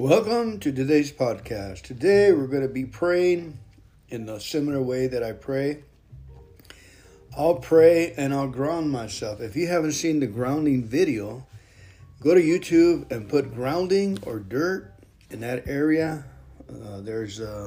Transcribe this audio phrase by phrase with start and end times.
[0.00, 1.82] Welcome to today's podcast.
[1.82, 3.58] Today we're going to be praying
[4.08, 5.82] in a similar way that I pray.
[7.36, 9.40] I'll pray and I'll ground myself.
[9.40, 11.48] If you haven't seen the grounding video,
[12.20, 14.94] go to YouTube and put grounding or dirt
[15.30, 16.26] in that area.
[16.70, 17.66] Uh, there's uh,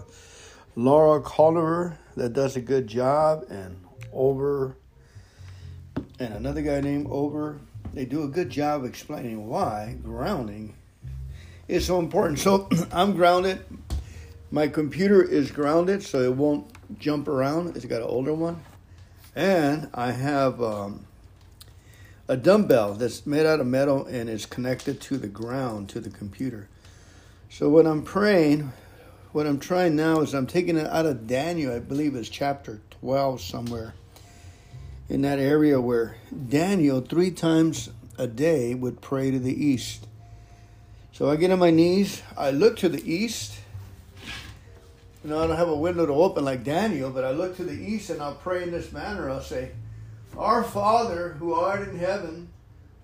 [0.78, 3.76] Laura Koniver that does a good job, and
[4.14, 4.78] over,
[6.18, 7.60] and another guy named Ober.
[7.94, 10.76] They do a good job explaining why grounding
[11.72, 12.40] is so important.
[12.40, 13.64] So I'm grounded.
[14.52, 16.68] My computer is grounded, so it won't
[17.00, 17.76] jump around.
[17.76, 18.62] It's got an older one,
[19.34, 21.06] and I have um,
[22.28, 26.10] a dumbbell that's made out of metal and is connected to the ground to the
[26.10, 26.68] computer.
[27.50, 28.74] So when I'm praying,
[29.32, 31.74] what I'm trying now is I'm taking it out of Daniel.
[31.74, 33.94] I believe it's chapter 12 somewhere
[35.08, 36.18] in that area where
[36.50, 40.08] Daniel three times a day would pray to the east.
[41.14, 43.58] So I get on my knees, I look to the east.
[45.24, 47.66] You know, I don't have a window to open like Daniel, but I look to
[47.66, 49.30] the east and I'll pray in this manner.
[49.30, 49.72] I'll say,
[50.38, 52.48] Our Father who art in heaven,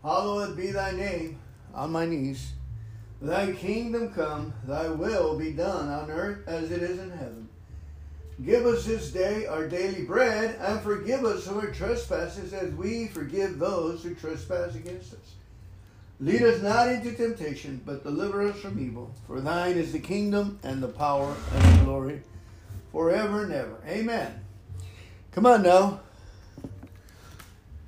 [0.01, 1.37] hallowed be thy name,
[1.75, 2.53] on my knees.
[3.21, 7.49] Thy kingdom come, thy will be done on earth as it is in heaven.
[8.45, 13.59] Give us this day our daily bread, and forgive us our trespasses as we forgive
[13.59, 15.36] those who trespass against us
[16.19, 19.13] Lead us not into temptation, but deliver us from evil.
[19.27, 22.23] For thine is the kingdom and the power and the glory
[22.91, 23.77] forever and ever.
[23.87, 24.43] Amen.
[25.31, 25.99] Come on now.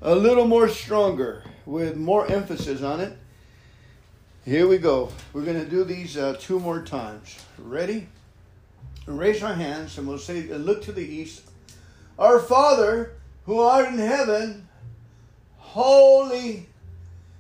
[0.02, 3.17] A little more stronger with more emphasis on it.
[4.45, 5.11] Here we go.
[5.33, 7.38] We're going to do these uh, two more times.
[7.57, 8.07] Ready?
[9.07, 11.41] Raise our hands and we'll say, look to the east.
[12.19, 13.13] Our Father
[13.45, 14.67] who art in heaven,
[15.57, 16.67] holy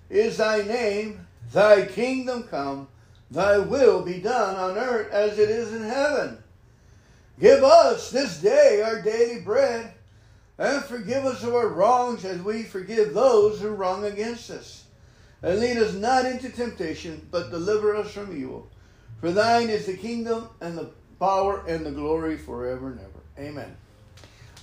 [0.09, 2.87] is thy name, thy kingdom come,
[3.31, 6.37] thy will be done on earth as it is in heaven.
[7.39, 9.93] Give us this day our daily bread,
[10.57, 14.83] and forgive us our wrongs as we forgive those who wrong against us.
[15.41, 18.69] And lead us not into temptation, but deliver us from evil.
[19.21, 20.89] For thine is the kingdom and the
[21.19, 23.47] power and the glory forever and ever.
[23.47, 23.75] Amen.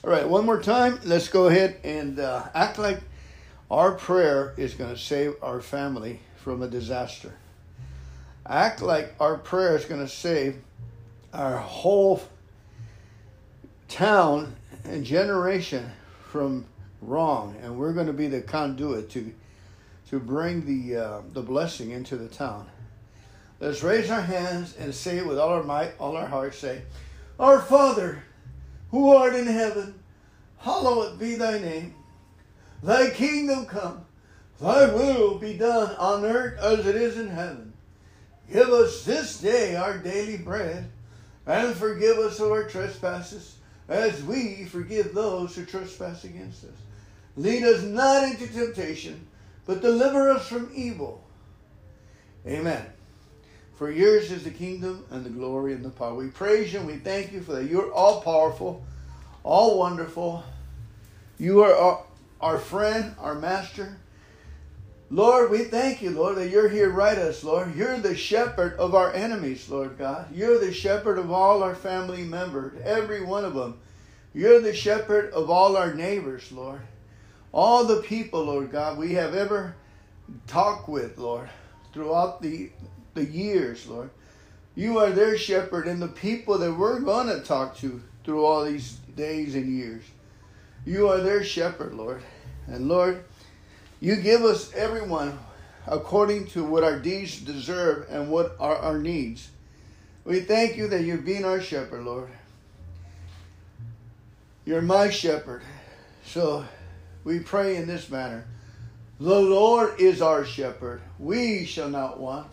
[0.04, 1.00] All right, one more time.
[1.04, 3.00] Let's go ahead and uh, act like
[3.70, 7.34] our prayer is going to save our family from a disaster.
[8.48, 10.56] Act like our prayer is going to save
[11.32, 12.22] our whole
[13.88, 15.90] town and generation
[16.30, 16.64] from
[17.00, 19.32] wrong, and we're going to be the conduit to
[20.10, 22.68] to bring the uh, the blessing into the town.
[23.58, 26.54] Let's raise our hands and say with all our might, all our heart.
[26.54, 26.82] Say,
[27.40, 28.22] Our Father,
[28.90, 29.98] who art in heaven,
[30.58, 31.94] hallowed be thy name.
[32.82, 34.04] Thy kingdom come,
[34.60, 37.72] thy will be done on earth as it is in heaven.
[38.52, 40.90] Give us this day our daily bread,
[41.46, 43.56] and forgive us our trespasses,
[43.88, 46.70] as we forgive those who trespass against us.
[47.36, 49.26] Lead us not into temptation,
[49.66, 51.22] but deliver us from evil.
[52.46, 52.84] Amen.
[53.76, 56.14] For yours is the kingdom and the glory and the power.
[56.14, 57.64] We praise you and we thank you for that.
[57.64, 58.82] You're all powerful,
[59.42, 60.44] all wonderful.
[61.38, 61.74] You are
[62.40, 63.98] our friend, our master.
[65.08, 67.76] Lord, we thank you, Lord, that you're here right us, Lord.
[67.76, 70.34] You're the shepherd of our enemies, Lord God.
[70.34, 73.78] You're the shepherd of all our family members, every one of them.
[74.34, 76.80] You're the shepherd of all our neighbors, Lord.
[77.52, 79.76] All the people, Lord God, we have ever
[80.46, 81.48] talked with, Lord,
[81.92, 82.70] throughout the,
[83.14, 84.10] the years, Lord.
[84.74, 88.64] You are their shepherd and the people that we're going to talk to through all
[88.64, 90.02] these days and years.
[90.86, 92.22] You are their shepherd, Lord.
[92.68, 93.24] And Lord,
[94.00, 95.38] you give us everyone
[95.86, 99.50] according to what our deeds deserve and what are our needs.
[100.24, 102.30] We thank you that you're being our shepherd, Lord.
[104.64, 105.62] You're my shepherd.
[106.24, 106.64] So
[107.24, 108.44] we pray in this manner.
[109.18, 111.00] The Lord is our shepherd.
[111.18, 112.52] We shall not want.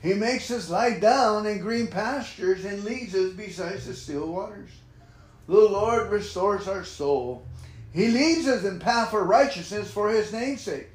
[0.00, 4.70] He makes us lie down in green pastures and leads us beside the still waters.
[5.48, 7.46] The Lord restores our soul.
[7.94, 10.88] He leads us in path for righteousness for his name's sake.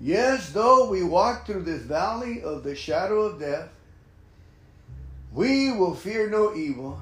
[0.00, 3.68] Yes, though we walk through this valley of the shadow of death,
[5.32, 7.00] we will fear no evil,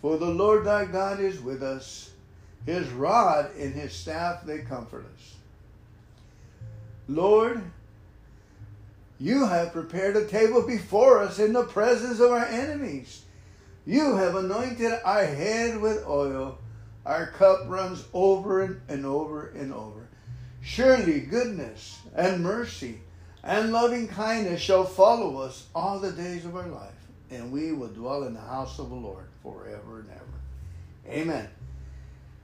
[0.00, 2.10] for the Lord thy God is with us.
[2.64, 5.34] His rod and his staff they comfort us.
[7.08, 7.62] Lord,
[9.18, 13.22] you have prepared a table before us in the presence of our enemies.
[13.84, 16.58] You have anointed our head with oil
[17.08, 20.06] our cup runs over and over and over.
[20.60, 23.00] Surely goodness and mercy
[23.42, 26.92] and loving kindness shall follow us all the days of our life,
[27.30, 31.18] and we will dwell in the house of the Lord forever and ever.
[31.18, 31.48] Amen.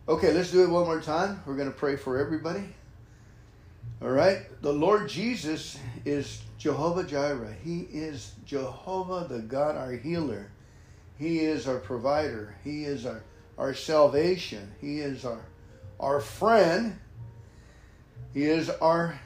[0.08, 1.42] Okay, let's do it one more time.
[1.44, 2.64] We're going to pray for everybody.
[4.00, 4.38] All right.
[4.62, 7.54] The Lord Jesus is Jehovah Jireh.
[7.62, 10.50] He is Jehovah, the God, our healer.
[11.18, 12.54] He is our provider.
[12.64, 13.22] He is our,
[13.58, 14.72] our salvation.
[14.80, 15.44] He is our,
[16.00, 16.98] our friend.
[18.32, 19.18] He is our,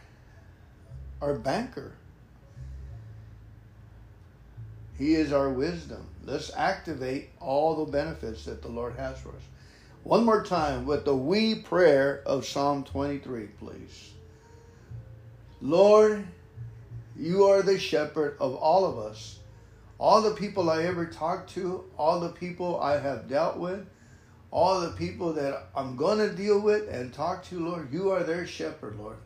[1.20, 1.92] our banker.
[4.98, 6.06] He is our wisdom.
[6.24, 9.42] Let's activate all the benefits that the Lord has for us.
[10.02, 14.12] One more time with the we prayer of Psalm 23, please.
[15.60, 16.26] Lord,
[17.16, 19.38] you are the shepherd of all of us.
[19.98, 23.86] All the people I ever talked to, all the people I have dealt with,
[24.50, 28.22] all the people that I'm going to deal with and talk to, Lord, you are
[28.22, 29.18] their shepherd, Lord.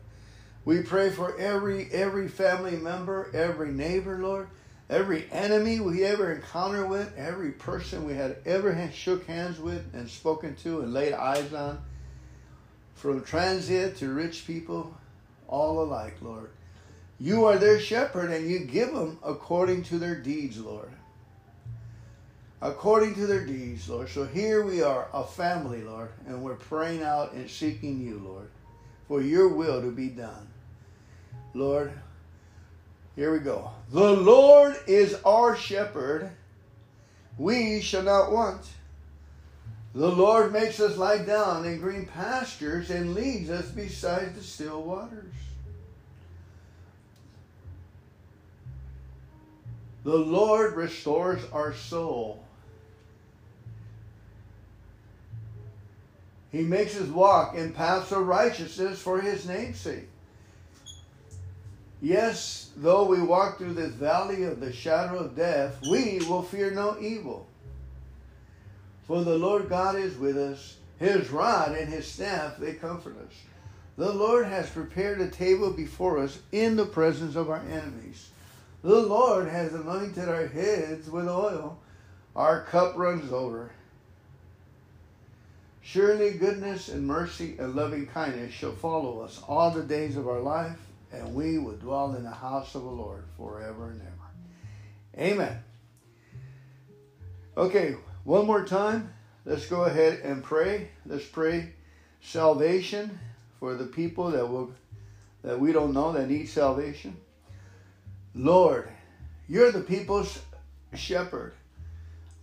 [0.65, 4.47] We pray for every every family member, every neighbor, Lord,
[4.89, 10.09] every enemy we ever encounter with, every person we had ever shook hands with and
[10.09, 11.81] spoken to and laid eyes on,
[12.95, 14.95] from transient to rich people,
[15.47, 16.49] all alike, Lord.
[17.19, 20.91] You are their shepherd and you give them according to their deeds, Lord.
[22.63, 24.07] According to their deeds, Lord.
[24.07, 28.49] So here we are, a family, Lord, and we're praying out and seeking you, Lord,
[29.09, 30.47] for your will to be done.
[31.53, 31.91] Lord,
[33.17, 33.69] here we go.
[33.91, 36.31] The Lord is our shepherd.
[37.37, 38.61] We shall not want.
[39.93, 44.83] The Lord makes us lie down in green pastures and leads us beside the still
[44.83, 45.33] waters.
[50.05, 52.42] The Lord restores our soul.
[56.53, 60.07] He makes us walk in paths of righteousness for his name's sake.
[61.99, 66.69] Yes, though we walk through this valley of the shadow of death, we will fear
[66.69, 67.47] no evil.
[69.07, 70.77] For the Lord God is with us.
[70.99, 73.33] His rod and his staff, they comfort us.
[73.97, 78.29] The Lord has prepared a table before us in the presence of our enemies.
[78.83, 81.79] The Lord has anointed our heads with oil.
[82.35, 83.71] Our cup runs over.
[85.85, 90.39] Surely goodness and mercy and loving kindness shall follow us all the days of our
[90.39, 90.79] life
[91.11, 95.29] and we will dwell in the house of the Lord forever and ever.
[95.29, 95.59] Amen.
[97.57, 99.13] Okay, one more time.
[99.45, 100.87] Let's go ahead and pray.
[101.05, 101.73] Let's pray
[102.21, 103.19] salvation
[103.59, 104.73] for the people that will
[105.43, 107.17] that we don't know that need salvation.
[108.33, 108.89] Lord,
[109.49, 110.41] you're the people's
[110.95, 111.53] shepherd.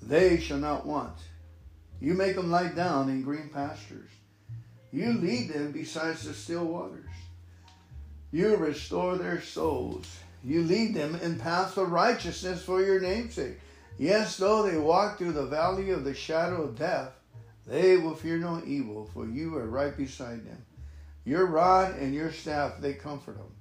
[0.03, 1.17] They shall not want.
[2.01, 4.11] You make them lie down in green pastures.
[4.93, 7.11] You lead them beside the still waters.
[8.33, 10.07] You restore their souls.
[10.43, 13.59] You lead them in paths of righteousness for your namesake.
[13.99, 17.13] Yes, though they walk through the valley of the shadow of death,
[17.67, 20.65] they will fear no evil, for you are right beside them.
[21.25, 23.55] Your rod and your staff, they comfort them.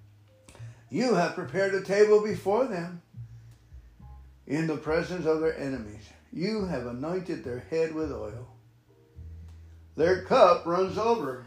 [0.90, 3.02] You have prepared a table before them
[4.48, 6.10] in the presence of their enemies.
[6.32, 8.48] You have anointed their head with oil.
[9.96, 11.46] Their cup runs over.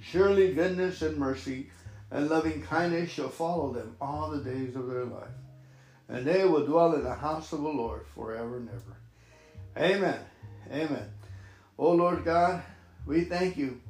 [0.00, 1.70] Surely goodness and mercy
[2.10, 5.28] and loving kindness shall follow them all the days of their life.
[6.08, 8.96] And they will dwell in the house of the Lord forever and ever.
[9.76, 10.20] Amen.
[10.70, 11.10] Amen.
[11.78, 12.62] Oh Lord God,
[13.06, 13.80] we thank you.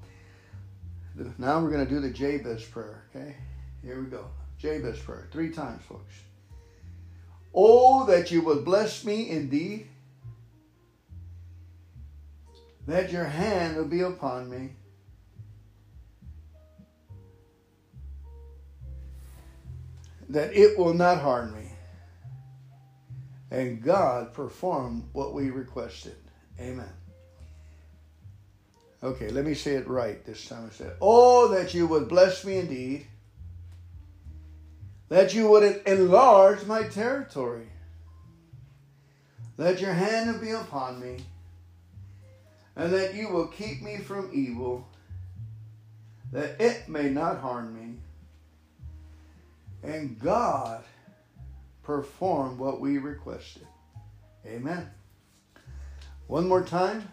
[1.38, 3.36] Now we're going to do the Jabez prayer, okay?
[3.82, 4.26] Here we go.
[4.58, 5.28] Jabez prayer.
[5.30, 6.14] Three times, folks.
[7.54, 9.86] Oh, that you would bless me indeed,
[12.86, 14.70] that your hand would be upon me
[20.34, 21.70] that it will not harm me.
[23.50, 26.16] And God performed what we requested.
[26.60, 26.92] Amen.
[29.02, 30.66] Okay, let me say it right this time.
[30.66, 33.06] I said, Oh, that you would bless me indeed,
[35.08, 37.68] that you would enlarge my territory,
[39.56, 41.18] Let your hand be upon me,
[42.76, 44.88] and that you will keep me from evil,
[46.32, 47.98] that it may not harm me
[49.84, 50.82] and God
[51.82, 53.66] performed what we requested.
[54.46, 54.90] Amen.
[56.26, 57.08] One more time.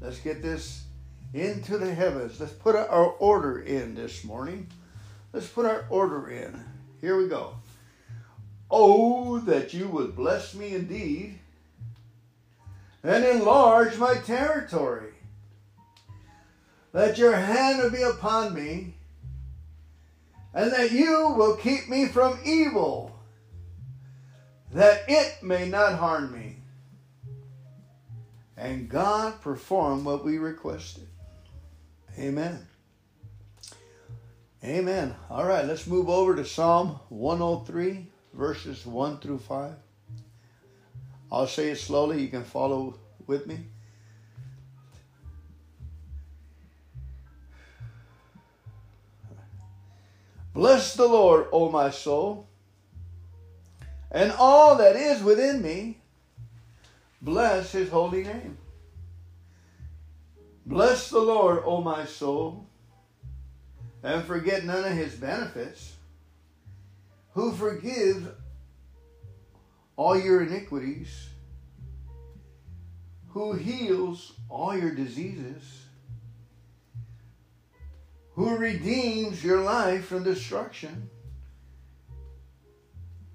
[0.00, 0.84] Let's get this
[1.32, 2.40] into the heavens.
[2.40, 4.66] Let's put our order in this morning.
[5.32, 6.64] Let's put our order in.
[7.06, 7.54] Here we go.
[8.68, 11.38] Oh, that you would bless me indeed
[13.04, 15.12] and enlarge my territory.
[16.90, 18.94] That your hand would be upon me
[20.52, 23.16] and that you will keep me from evil,
[24.72, 26.56] that it may not harm me.
[28.56, 31.06] And God performed what we requested.
[32.18, 32.66] Amen.
[34.66, 35.14] Amen.
[35.30, 38.04] All right, let's move over to Psalm 103,
[38.34, 39.74] verses 1 through 5.
[41.30, 42.20] I'll say it slowly.
[42.20, 43.60] You can follow with me.
[50.52, 52.48] Bless the Lord, O my soul,
[54.10, 55.98] and all that is within me.
[57.22, 58.58] Bless his holy name.
[60.64, 62.66] Bless the Lord, O my soul,
[64.02, 65.94] and forget none of his benefits,
[67.32, 68.26] who forgives
[69.96, 71.28] all your iniquities,
[73.28, 75.86] who heals all your diseases
[78.36, 81.08] who redeems your life from destruction,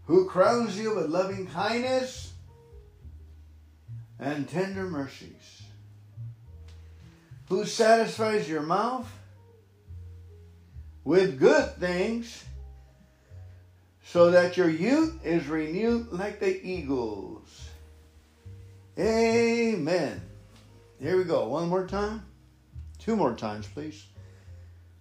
[0.05, 2.33] who crowns you with loving kindness
[4.19, 5.63] and tender mercies,
[7.49, 9.11] who satisfies your mouth
[11.03, 12.43] with good things
[14.03, 17.70] so that your youth is renewed like the eagles.
[19.00, 20.22] Amen.
[21.00, 21.48] Here we go.
[21.48, 22.24] One more time.
[23.00, 24.05] Two more times, please.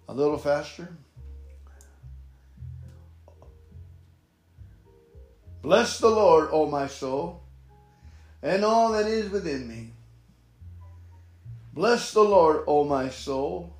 [0.07, 0.89] A little faster.
[5.61, 7.43] Bless the Lord, O my soul,
[8.41, 9.91] and all that is within me.
[11.73, 13.75] Bless the Lord, O my soul,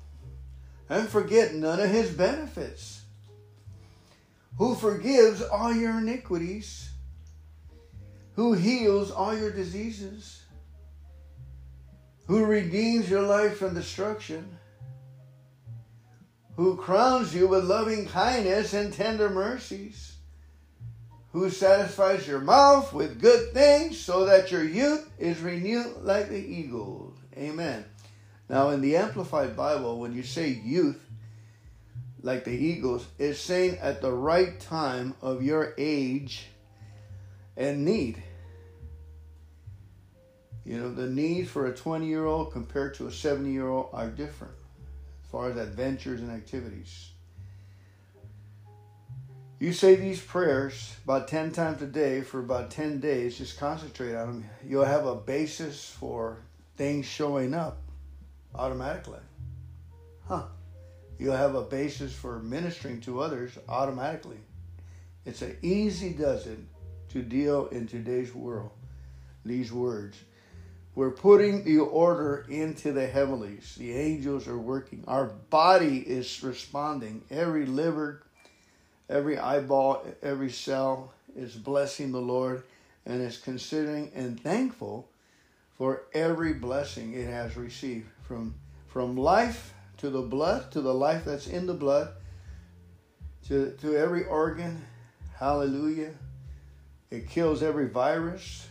[0.92, 3.00] and forget none of his benefits,
[4.58, 6.90] who forgives all your iniquities,
[8.34, 10.42] who heals all your diseases,
[12.26, 14.58] who redeems your life from destruction?
[16.56, 20.16] Who crowns you with loving kindness and tender mercies,
[21.32, 26.36] who satisfies your mouth with good things so that your youth is renewed like the
[26.36, 27.16] eagles.
[27.38, 27.86] Amen.
[28.52, 31.02] Now, in the Amplified Bible, when you say youth,
[32.20, 36.48] like the eagles, it's saying at the right time of your age
[37.56, 38.22] and need.
[40.66, 43.88] You know, the needs for a 20 year old compared to a 70 year old
[43.94, 44.52] are different
[45.24, 47.08] as far as adventures and activities.
[49.60, 54.14] You say these prayers about 10 times a day for about 10 days, just concentrate
[54.14, 54.50] on them.
[54.62, 56.36] You'll have a basis for
[56.76, 57.81] things showing up
[58.54, 59.20] automatically.
[60.26, 60.44] Huh.
[61.18, 64.38] You'll have a basis for ministering to others automatically.
[65.24, 66.66] It's an easy it
[67.10, 68.70] to deal in today's world,
[69.44, 70.16] these words.
[70.94, 73.76] We're putting the order into the heavenlies.
[73.78, 75.04] The angels are working.
[75.06, 77.24] Our body is responding.
[77.30, 78.22] Every liver,
[79.08, 82.62] every eyeball, every cell is blessing the Lord
[83.06, 85.08] and is considering and thankful
[85.78, 88.54] for every blessing it has received from
[88.86, 92.08] from life to the blood to the life that's in the blood
[93.46, 94.84] to to every organ
[95.38, 96.12] hallelujah
[97.12, 98.66] it kills every virus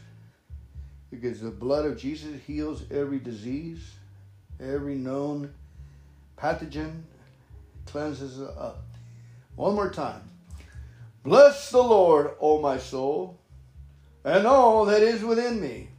[1.12, 3.92] because the blood of Jesus heals every disease,
[4.60, 5.54] every known
[6.38, 7.04] pathogen,
[7.86, 8.84] cleanses it up.
[9.56, 10.24] One more time.
[11.24, 13.38] Bless the Lord, O my soul,
[14.24, 15.90] and all that is within me.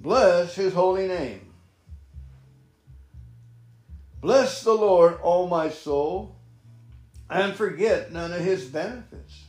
[0.00, 1.49] Bless his holy name.
[4.20, 6.36] Bless the Lord, O my soul,
[7.30, 9.44] and forget none of his benefits,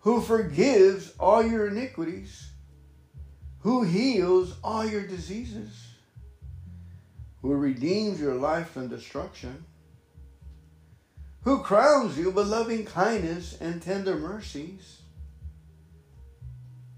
[0.00, 2.50] who forgives all your iniquities?
[3.60, 5.88] Who heals all your diseases,
[7.42, 9.64] who redeems your life from destruction,
[11.42, 15.02] who crowns you with loving kindness and tender mercies,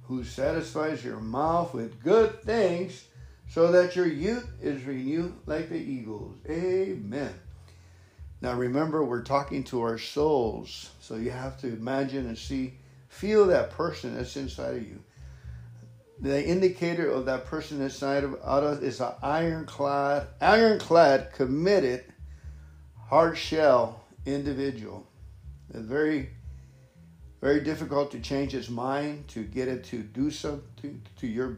[0.02, 3.04] who satisfies your mouth with good things
[3.50, 6.36] so that your youth is renewed like the eagles.
[6.48, 7.34] Amen.
[8.40, 12.74] Now remember, we're talking to our souls, so you have to imagine and see,
[13.08, 15.00] feel that person that's inside of you
[16.20, 22.04] the indicator of that person inside of us is an ironclad, ironclad, committed,
[23.08, 25.06] hard shell individual.
[25.72, 26.30] It's very,
[27.40, 31.56] very difficult to change its mind, to get it to do something to your.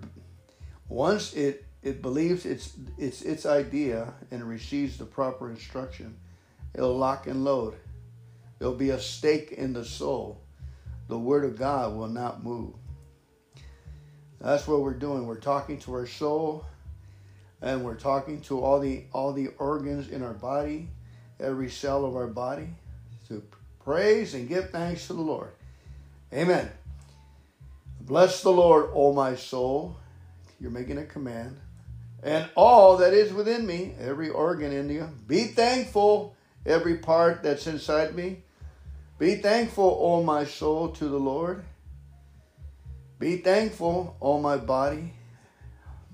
[0.89, 6.17] Once it it believes its its its idea and receives the proper instruction,
[6.75, 7.75] it'll lock and load.
[8.59, 10.41] There'll be a stake in the soul.
[11.09, 12.75] The word of God will not move.
[14.41, 15.27] That's what we're doing.
[15.27, 16.65] We're talking to our soul
[17.61, 20.89] and we're talking to all the all the organs in our body,
[21.41, 22.69] every cell of our body
[23.29, 23.43] to
[23.85, 25.51] Praise and give thanks to the Lord.
[26.33, 26.71] Amen.
[28.01, 29.97] Bless the Lord, O my soul.
[30.61, 31.59] You're making a command.
[32.23, 35.09] And all that is within me, every organ in you.
[35.27, 38.43] Be thankful, every part that's inside me.
[39.19, 41.65] Be thankful, O my soul, to the Lord.
[43.19, 45.15] Be thankful, O my body.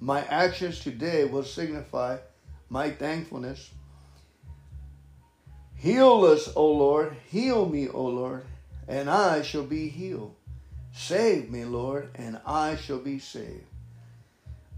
[0.01, 2.19] My actions today will signify
[2.69, 3.71] my thankfulness.
[5.75, 7.17] Heal us, O Lord.
[7.31, 8.45] Heal me, O Lord,
[8.87, 10.35] and I shall be healed.
[10.93, 13.65] Save me, Lord, and I shall be saved.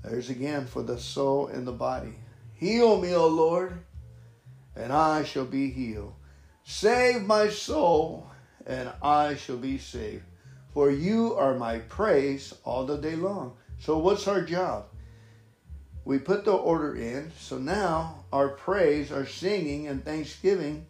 [0.02, 2.14] There's again for the soul and the body.
[2.54, 3.78] Heal me, O Lord,
[4.76, 6.14] and I shall be healed.
[6.64, 8.26] Save my soul,
[8.66, 10.24] and I shall be saved.
[10.72, 13.56] For you are my praise all the day long.
[13.78, 14.86] So, what's our job?
[16.04, 17.32] We put the order in.
[17.38, 20.86] So now our praise, our singing, and thanksgiving,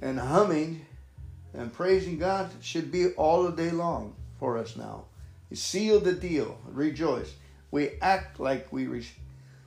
[0.00, 0.86] and humming,
[1.52, 5.04] and praising God should be all the day long for us now.
[5.52, 6.58] Seal the deal.
[6.66, 7.32] Rejoice.
[7.74, 9.04] We act like we re-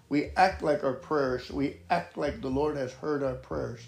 [0.07, 1.51] we act like our prayers.
[1.51, 3.85] We act like the Lord has heard our prayers.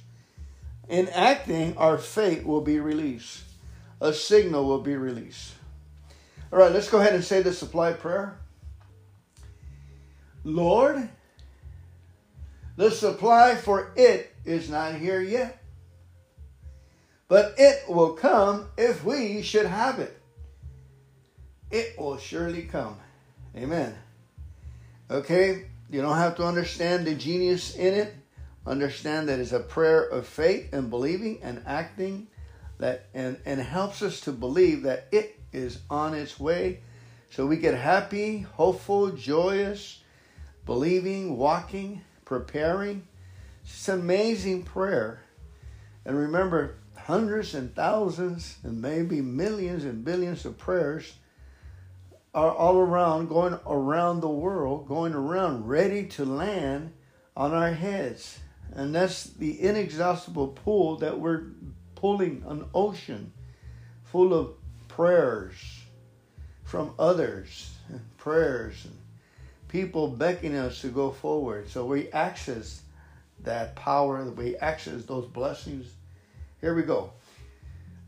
[0.89, 3.43] In acting, our faith will be released.
[4.01, 5.53] A signal will be released.
[6.51, 8.37] All right, let's go ahead and say the supply prayer.
[10.43, 11.07] Lord,
[12.75, 15.63] the supply for it is not here yet,
[17.29, 20.21] but it will come if we should have it.
[21.71, 22.97] It will surely come.
[23.55, 23.95] Amen.
[25.11, 28.13] Okay, you don't have to understand the genius in it.
[28.67, 32.27] Understand that it's a prayer of faith and believing and acting
[32.77, 36.81] that and, and helps us to believe that it is on its way.
[37.31, 40.03] So we get happy, hopeful, joyous,
[40.67, 43.07] believing, walking, preparing.
[43.63, 45.23] It's an amazing prayer.
[46.05, 51.13] And remember, hundreds and thousands and maybe millions and billions of prayers
[52.33, 56.93] are all around, going around the world, going around, ready to land
[57.35, 58.39] on our heads.
[58.73, 61.47] And that's the inexhaustible pool that we're
[61.95, 63.33] pulling an ocean
[64.03, 64.53] full of
[64.87, 65.55] prayers
[66.63, 68.95] from others, and prayers, and
[69.69, 71.67] people beckoning us to go forward.
[71.67, 72.83] So we access
[73.41, 75.87] that power, we access those blessings.
[76.61, 77.11] Here we go.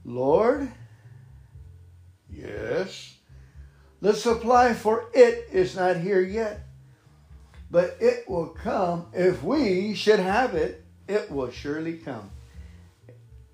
[0.05, 0.71] Lord,
[2.29, 3.15] yes
[4.01, 6.61] the supply for it is not here yet,
[7.69, 9.05] but it will come.
[9.13, 12.31] If we should have it, it will surely come.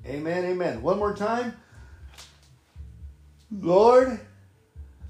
[0.06, 0.82] Amen, amen.
[0.82, 1.54] One more time.
[3.52, 4.20] Lord,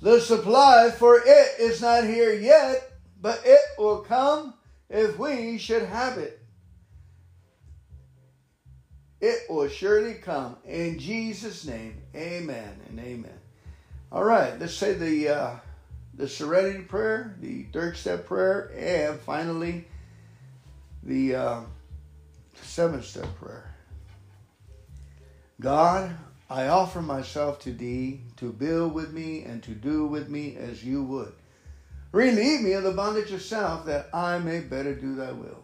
[0.02, 4.56] the supply for it is not here yet, but it will come
[4.90, 6.42] if we should have it.
[9.20, 10.58] It will surely come.
[10.66, 13.37] In Jesus' name, amen and amen.
[14.10, 15.56] All right, let's say the uh,
[16.14, 19.86] the serenity prayer, the third step prayer, and finally
[21.04, 21.62] the uh,
[22.62, 23.76] seventh step prayer.
[25.60, 26.16] God,
[26.50, 30.86] I offer myself to thee to build with me and to do with me as
[30.86, 31.34] you would.
[32.14, 35.64] Relieve me of the bondage of self that I may better do thy will.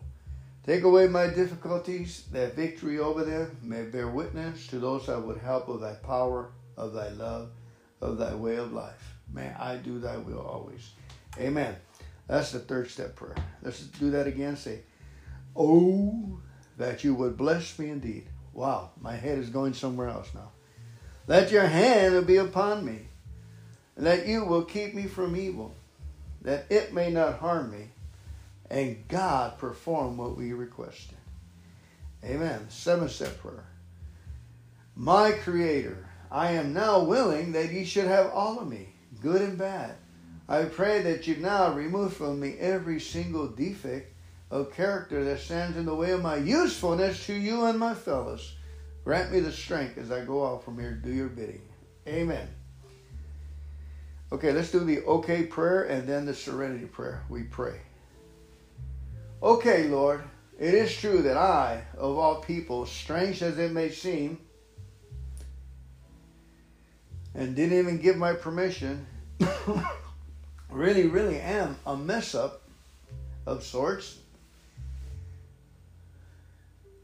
[0.65, 5.37] Take away my difficulties, that victory over them may bear witness to those I would
[5.37, 7.49] help of thy power, of thy love
[8.03, 9.15] of thy way of life.
[9.31, 10.91] May I do thy will always.
[11.39, 11.75] Amen.
[12.27, 13.35] That's the third step prayer.
[13.61, 14.55] Let's do that again.
[14.55, 14.81] Say,
[15.55, 16.39] Oh,
[16.77, 18.27] that you would bless me indeed.
[18.53, 20.51] Wow, my head is going somewhere else now.
[21.27, 23.07] Let your hand be upon me,
[23.95, 25.73] and that you will keep me from evil,
[26.41, 27.89] that it may not harm me,
[28.69, 31.17] and God perform what we requested.
[32.23, 32.67] Amen.
[32.69, 33.65] Seventh step prayer.
[34.95, 36.02] My Creator,
[36.33, 39.97] I am now willing that ye should have all of me, good and bad.
[40.49, 44.11] I pray that you now remove from me every single defect
[44.49, 48.55] of character that stands in the way of my usefulness to you and my fellows.
[49.03, 51.61] Grant me the strength as I go out from here to do your bidding.
[52.07, 52.47] Amen.
[54.31, 57.21] Okay, let's do the okay prayer and then the serenity prayer.
[57.29, 57.79] We pray.
[59.43, 60.23] Okay, Lord,
[60.59, 64.39] it is true that I, of all people, strange as it may seem,
[67.35, 69.05] and didn't even give my permission,
[70.69, 72.61] really, really am a mess up
[73.45, 74.19] of sorts.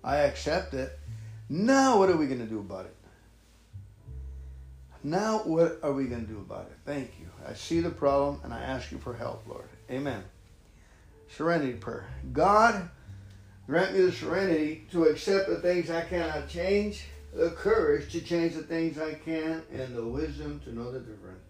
[0.03, 0.97] I accept it.
[1.49, 2.95] Now, what are we going to do about it?
[5.03, 6.77] Now, what are we going to do about it?
[6.85, 7.27] Thank you.
[7.47, 9.67] I see the problem and I ask you for help, Lord.
[9.89, 10.23] Amen.
[11.29, 12.07] Serenity prayer.
[12.33, 12.89] God,
[13.65, 18.55] grant me the serenity to accept the things I cannot change the courage to change
[18.55, 21.43] the things I can, and the wisdom to know the difference.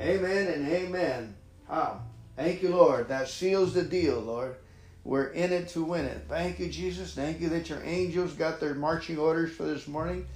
[0.00, 1.34] Amen and amen.
[1.68, 1.98] Ah,
[2.36, 3.08] thank you, Lord.
[3.08, 4.56] That seals the deal, Lord.
[5.04, 6.24] We're in it to win it.
[6.28, 7.14] Thank you, Jesus.
[7.14, 10.26] Thank you that your angels got their marching orders for this morning.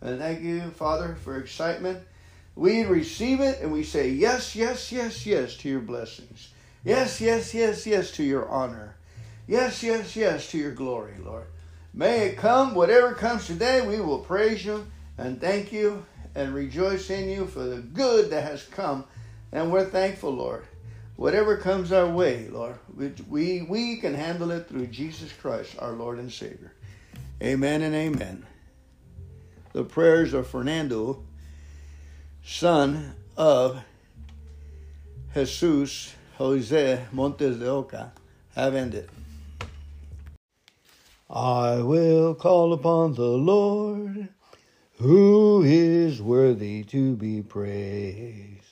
[0.00, 2.00] And thank you, Father, for excitement.
[2.54, 6.48] We receive it and we say yes, yes, yes, yes to your blessings.
[6.84, 8.96] Yes, yes, yes, yes to your honor.
[9.46, 11.46] Yes, yes, yes to your glory, Lord.
[11.94, 17.10] May it come, whatever comes today, we will praise you and thank you and rejoice
[17.10, 19.04] in you for the good that has come.
[19.50, 20.64] And we're thankful, Lord.
[21.16, 22.78] Whatever comes our way, Lord,
[23.28, 26.72] we, we can handle it through Jesus Christ, our Lord and Savior.
[27.42, 28.46] Amen and amen.
[29.72, 31.24] The prayers of Fernando,
[32.44, 33.82] son of
[35.34, 38.12] Jesus Jose Montes de Oca,
[38.54, 39.10] have ended.
[41.30, 44.28] I will call upon the Lord,
[44.98, 48.64] who is worthy to be praised.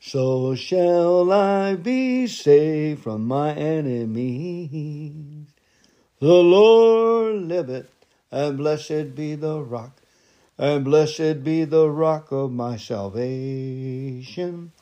[0.00, 5.46] So shall I be saved from my enemies.
[6.20, 7.90] The Lord liveth,
[8.30, 10.02] and blessed be the rock,
[10.58, 14.72] and blessed be the rock of my salvation.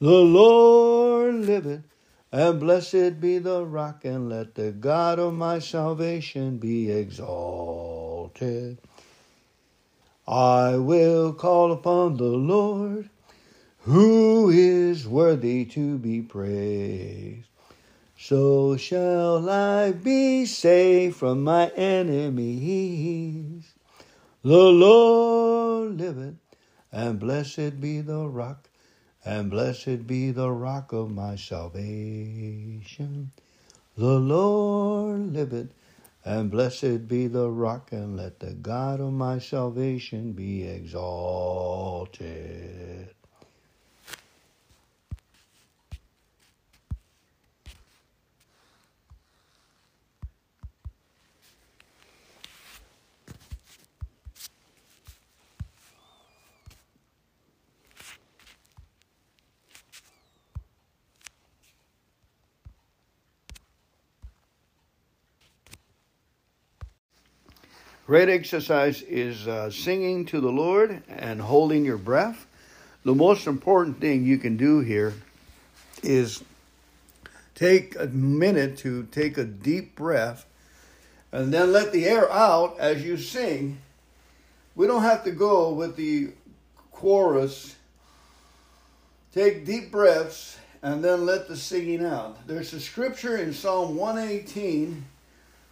[0.00, 1.82] The Lord liveth,
[2.30, 8.78] and blessed be the rock, and let the God of my salvation be exalted.
[10.26, 13.08] I will call upon the Lord,
[13.80, 17.48] who is worthy to be praised.
[18.18, 23.72] So shall I be saved from my enemies.
[24.42, 26.34] The Lord liveth,
[26.92, 28.67] and blessed be the rock
[29.28, 33.30] and blessed be the rock of my salvation.
[33.94, 35.68] The Lord liveth,
[36.24, 42.18] and blessed be the rock, and let the God of my salvation be exalted.
[68.08, 72.46] Great exercise is uh, singing to the Lord and holding your breath.
[73.04, 75.12] The most important thing you can do here
[76.02, 76.42] is
[77.54, 80.46] take a minute to take a deep breath
[81.32, 83.76] and then let the air out as you sing.
[84.74, 86.30] We don't have to go with the
[86.90, 87.76] chorus.
[89.34, 92.46] Take deep breaths and then let the singing out.
[92.46, 95.04] There's a scripture in Psalm 118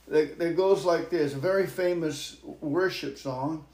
[0.08, 3.64] that, that goes like this a very famous worship song.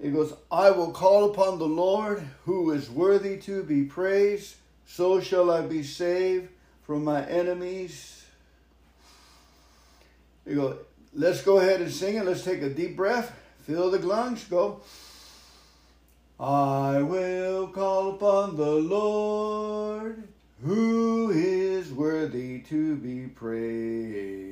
[0.00, 4.56] It goes, I will call upon the Lord who is worthy to be praised.
[4.84, 6.48] So shall I be saved
[6.82, 8.24] from my enemies.
[10.44, 10.78] You go,
[11.14, 12.24] let's go ahead and sing it.
[12.24, 13.32] Let's take a deep breath.
[13.62, 14.44] Fill the lungs.
[14.44, 14.80] Go.
[16.40, 20.26] I will call upon the Lord
[20.64, 24.51] who is worthy to be praised.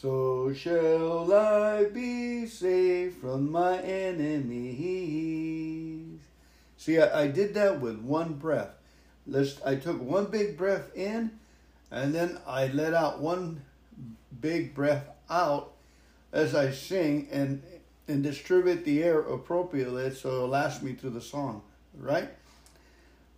[0.00, 4.88] So shall I be saved from my enemies.
[6.78, 8.70] See, I, I did that with one breath.
[9.26, 11.32] Let's, I took one big breath in,
[11.90, 13.60] and then I let out one
[14.40, 15.72] big breath out
[16.32, 17.62] as I sing and
[18.08, 21.60] and distribute the air appropriately so it'll last me through the song,
[21.94, 22.30] right?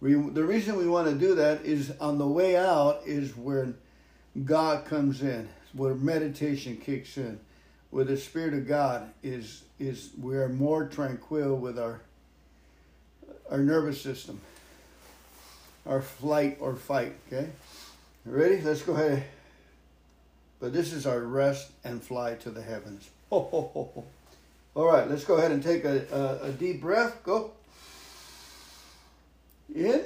[0.01, 3.75] We, the reason we want to do that is on the way out is where
[4.45, 7.39] God comes in where meditation kicks in,
[7.91, 12.01] where the Spirit of God is is we are more tranquil with our
[13.51, 14.41] our nervous system,
[15.87, 17.15] our flight or fight.
[17.29, 17.49] Okay,
[18.25, 18.61] ready?
[18.61, 19.25] Let's go ahead.
[20.61, 23.11] But this is our rest and fly to the heavens.
[23.31, 24.05] Ho, ho, ho.
[24.75, 27.23] All right, let's go ahead and take a, a, a deep breath.
[27.25, 27.51] Go.
[29.75, 30.03] In.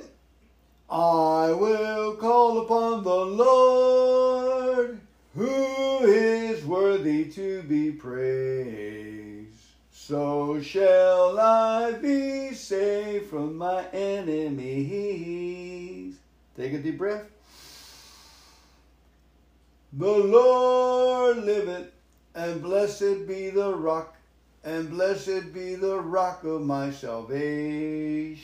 [0.89, 5.01] I will call upon the Lord
[5.35, 9.57] who is worthy to be praised.
[9.91, 15.37] So shall I be saved from my enemies.
[16.57, 17.25] Take a deep breath.
[19.93, 21.93] The Lord liveth,
[22.35, 24.17] and blessed be the rock,
[24.63, 28.43] and blessed be the rock of my salvation.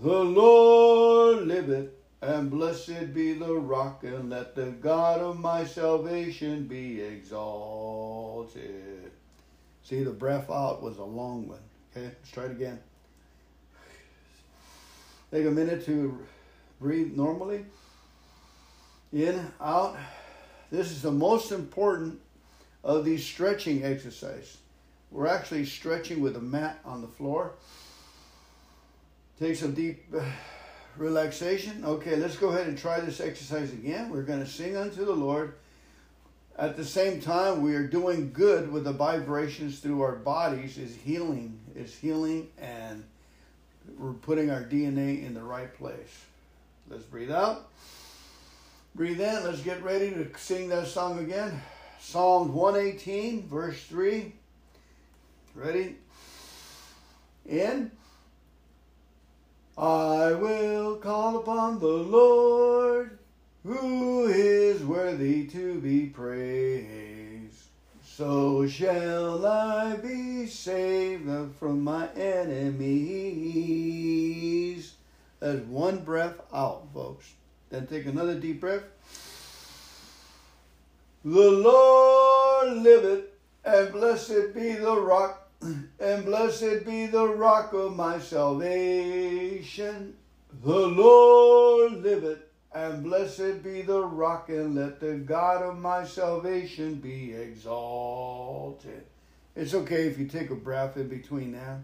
[0.00, 1.90] The Lord liveth
[2.24, 8.62] and blessed be the rock, and let the God of my salvation be exalted.
[9.82, 11.58] See, the breath out was a long one.
[11.92, 12.80] Okay, let's try it again.
[15.30, 16.18] Take a minute to
[16.80, 17.66] breathe normally.
[19.12, 19.96] In, out.
[20.70, 22.20] This is the most important
[22.82, 24.56] of these stretching exercises.
[25.10, 27.52] We're actually stretching with a mat on the floor.
[29.38, 30.04] Take some deep
[30.96, 31.84] relaxation.
[31.84, 34.10] Okay, let's go ahead and try this exercise again.
[34.10, 35.54] We're going to sing unto the Lord.
[36.56, 40.94] At the same time, we are doing good with the vibrations through our bodies is
[40.94, 43.04] healing, is healing, and
[43.98, 46.24] we're putting our DNA in the right place.
[46.88, 47.70] Let's breathe out.
[48.94, 49.44] Breathe in.
[49.44, 51.60] Let's get ready to sing that song again.
[51.98, 54.32] Psalms 118, verse 3.
[55.56, 55.96] Ready?
[57.46, 57.90] In.
[59.76, 63.18] I will call upon the Lord,
[63.64, 67.64] who is worthy to be praised.
[68.04, 73.34] So shall I be saved from my enemies.
[75.40, 77.32] That's one breath out, folks.
[77.70, 78.84] Then take another deep breath.
[81.24, 83.24] The Lord liveth,
[83.64, 85.43] and blessed be the rock
[86.00, 90.14] and blessed be the rock of my salvation.
[90.62, 92.42] The Lord liveth,
[92.74, 99.04] and blessed be the rock, and let the God of my salvation be exalted.
[99.56, 101.78] It's okay if you take a breath in between that,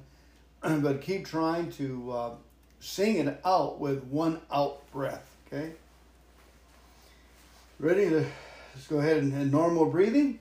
[0.83, 2.31] but keep trying to uh,
[2.81, 5.73] sing it out with one out breath, okay?
[7.79, 8.11] Ready?
[8.11, 10.39] Let's go ahead and, and normal breathing.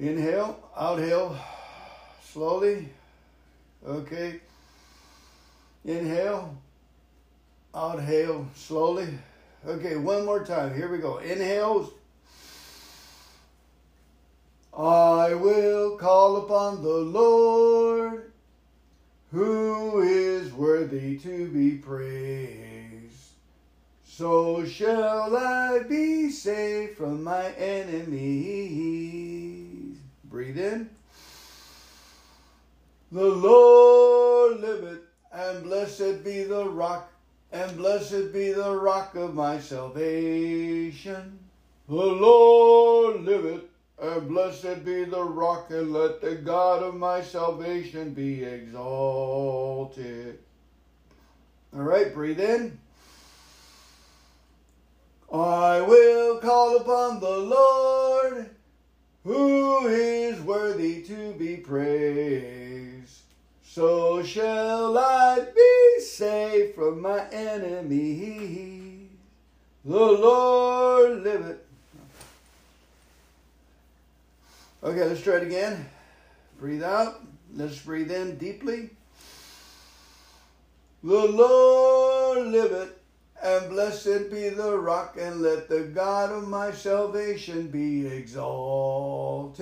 [0.00, 1.36] Inhale, outhale,
[2.24, 2.88] slowly.
[3.86, 4.40] Okay.
[5.84, 6.56] Inhale,
[7.74, 9.08] outhale, slowly.
[9.66, 10.74] Okay, one more time.
[10.74, 11.18] Here we go.
[11.18, 11.90] Inhales.
[14.72, 18.32] I will call upon the Lord,
[19.32, 23.34] who is worthy to be praised.
[24.04, 29.49] So shall I be saved from my enemies.
[30.30, 30.88] Breathe in.
[33.10, 35.00] The Lord liveth,
[35.32, 37.10] and blessed be the rock,
[37.50, 41.36] and blessed be the rock of my salvation.
[41.88, 43.64] The Lord liveth,
[44.00, 50.38] and blessed be the rock, and let the God of my salvation be exalted.
[51.74, 52.78] All right, breathe in.
[55.32, 58.50] I will call upon the Lord
[59.24, 63.20] who is worthy to be praised.
[63.62, 69.08] So shall I be saved from my enemies.
[69.84, 71.58] The Lord liveth.
[74.82, 75.88] Okay, let's try it again.
[76.58, 77.22] Breathe out.
[77.54, 78.90] Let's breathe in deeply.
[81.02, 82.99] The Lord liveth
[83.42, 89.54] and blessed be the rock, and let the God of my salvation be exalted.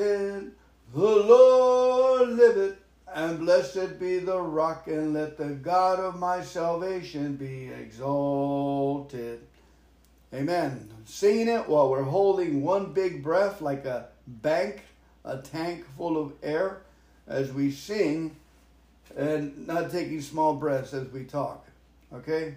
[0.95, 2.79] The Lord liveth,
[3.15, 9.41] and blessed be the rock, and let the God of my salvation be exalted.
[10.35, 10.91] Amen.
[11.05, 14.83] Singing it while we're holding one big breath like a bank,
[15.25, 16.83] a tank full of air
[17.27, 18.37] as we sing,
[19.17, 21.67] and not taking small breaths as we talk.
[22.13, 22.57] Okay?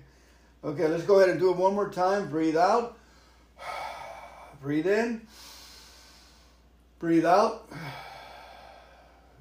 [0.64, 2.30] Okay, let's go ahead and do it one more time.
[2.30, 2.96] Breathe out.
[4.62, 5.22] Breathe in.
[7.00, 7.68] Breathe out.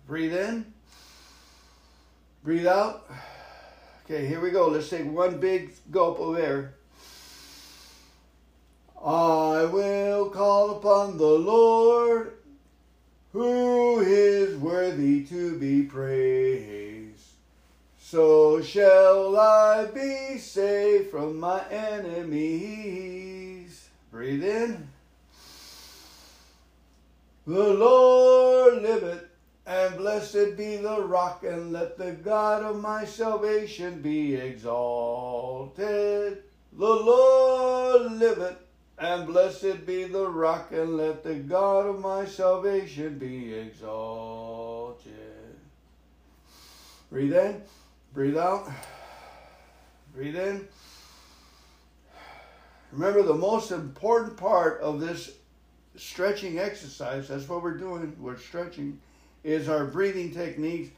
[0.07, 0.73] Breathe in.
[2.43, 3.11] Breathe out.
[4.05, 4.69] Okay, here we go.
[4.69, 6.73] Let's take one big gulp of air.
[9.05, 12.33] I will call upon the Lord,
[13.33, 16.80] who is worthy to be praised.
[18.11, 23.09] So shall I be saved from my enemies.
[24.11, 24.89] Breathe in.
[27.47, 29.29] The Lord liveth,
[29.65, 35.79] and blessed be the rock, and let the God of my salvation be exalted.
[36.73, 38.59] The Lord liveth,
[38.99, 45.15] and blessed be the rock, and let the God of my salvation be exalted.
[47.09, 47.63] Breathe in.
[48.13, 48.69] Breathe out.
[50.15, 50.67] Breathe in.
[52.91, 55.31] Remember, the most important part of this
[55.97, 58.99] stretching exercise, that's what we're doing, we're stretching,
[59.45, 60.91] is our breathing techniques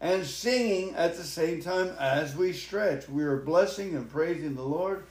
[0.00, 3.08] and singing at the same time as we stretch.
[3.08, 5.06] We are blessing and praising the Lord.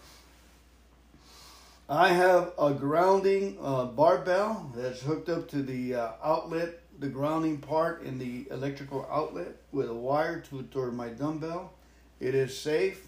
[1.88, 7.58] I have a grounding uh, barbell that's hooked up to the uh, outlet, the grounding
[7.58, 11.74] part in the electrical outlet with a wire to toward my dumbbell.
[12.20, 13.08] It is safe,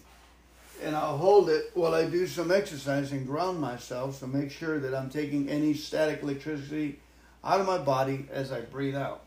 [0.82, 4.78] and I'll hold it while I do some exercise and ground myself to make sure
[4.78, 7.00] that I'm taking any static electricity
[7.42, 9.24] out of my body as I breathe out.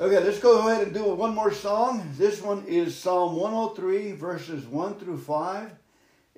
[0.00, 2.12] Okay, let's go ahead and do one more song.
[2.18, 5.70] This one is Psalm 103, verses 1 through 5.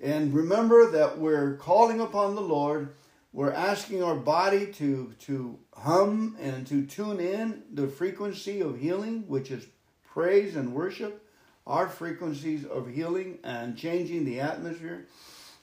[0.03, 2.95] And remember that we're calling upon the Lord.
[3.33, 9.25] We're asking our body to, to hum and to tune in the frequency of healing,
[9.29, 9.67] which is
[10.05, 11.23] praise and worship,
[11.67, 15.07] our frequencies of healing and changing the atmosphere,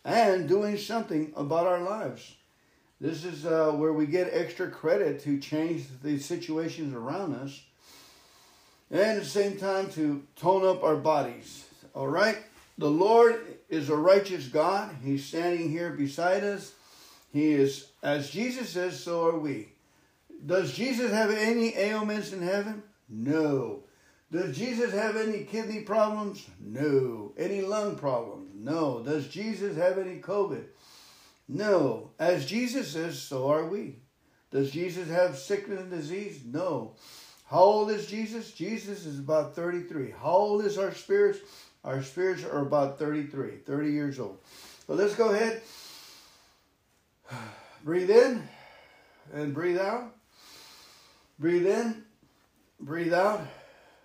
[0.05, 2.35] and doing something about our lives.
[3.01, 7.61] This is uh, where we get extra credit to change the situations around us
[8.89, 11.65] and at the same time to tone up our bodies.
[11.95, 12.37] All right?
[12.77, 14.95] The Lord is a righteous God.
[15.03, 16.73] He's standing here beside us.
[17.31, 19.72] He is, as Jesus says, so are we.
[20.45, 22.83] Does Jesus have any ailments in heaven?
[23.09, 23.83] No.
[24.31, 26.45] Does Jesus have any kidney problems?
[26.59, 27.33] No.
[27.37, 28.51] Any lung problems?
[28.55, 29.03] No.
[29.03, 30.65] Does Jesus have any COVID?
[31.47, 32.11] No.
[32.19, 33.99] As Jesus is, so are we.
[34.51, 36.41] Does Jesus have sickness and disease?
[36.45, 36.95] No.
[37.45, 38.51] How old is Jesus?
[38.51, 40.13] Jesus is about 33.
[40.19, 41.39] How old is our spirits?
[41.83, 44.39] Our spirits are about 33, 30 years old.
[44.87, 45.61] So let's go ahead.
[47.83, 48.47] Breathe in
[49.33, 50.15] and breathe out.
[51.39, 52.05] Breathe in,
[52.79, 53.41] breathe out.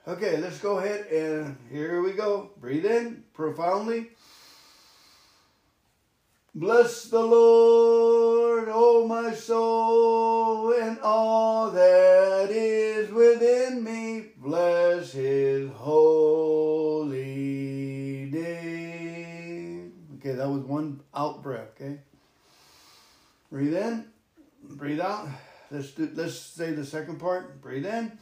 [0.07, 2.53] Okay, let's go ahead and here we go.
[2.57, 4.11] Breathe in profoundly.
[6.55, 14.31] Bless the Lord, O my soul, and all that is within me.
[14.39, 17.21] Bless his holy
[18.33, 19.93] name.
[20.19, 22.01] Okay, that was one out breath, okay?
[23.51, 24.07] Breathe in,
[24.63, 25.29] breathe out.
[25.71, 27.61] Let's do let's say the second part.
[27.61, 28.19] Breathe in.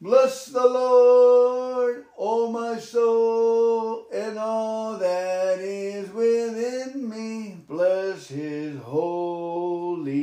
[0.00, 7.56] Bless the Lord, O my soul, and all that is within me.
[7.66, 10.14] Bless his holy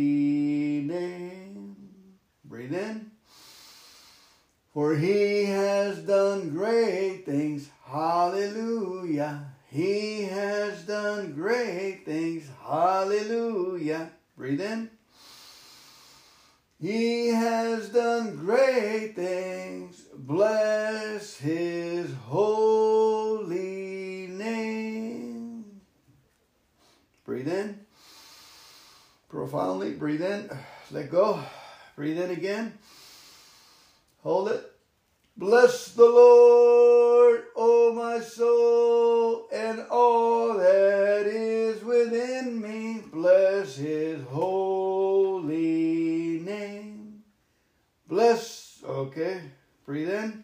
[0.82, 1.76] name.
[2.45, 3.10] Breathe in.
[4.73, 7.69] For he has done great things.
[7.86, 9.45] Hallelujah.
[9.69, 12.47] He has done great things.
[12.63, 14.12] Hallelujah.
[14.38, 14.91] Breathe in.
[16.84, 20.02] He has done great things.
[20.17, 25.80] Bless his holy name.
[27.24, 27.80] Breathe in.
[29.30, 29.93] Profoundly.
[29.93, 30.50] Breathe in.
[30.91, 31.39] Let go.
[31.96, 32.78] Breathe in again.
[34.22, 34.69] Hold it.
[35.38, 43.04] Bless the Lord, O my soul, and all that is within me.
[43.12, 47.24] Bless his holy name.
[48.08, 49.41] Bless, okay,
[49.86, 50.43] breathe in.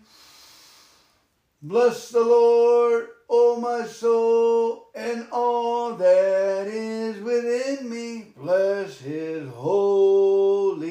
[1.62, 8.34] Bless the Lord, O my soul, and all that is within me.
[8.38, 10.90] Bless his holy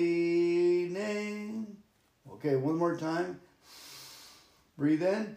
[0.91, 1.79] name.
[2.33, 3.41] Okay, one more time.
[4.77, 5.37] Breathe in.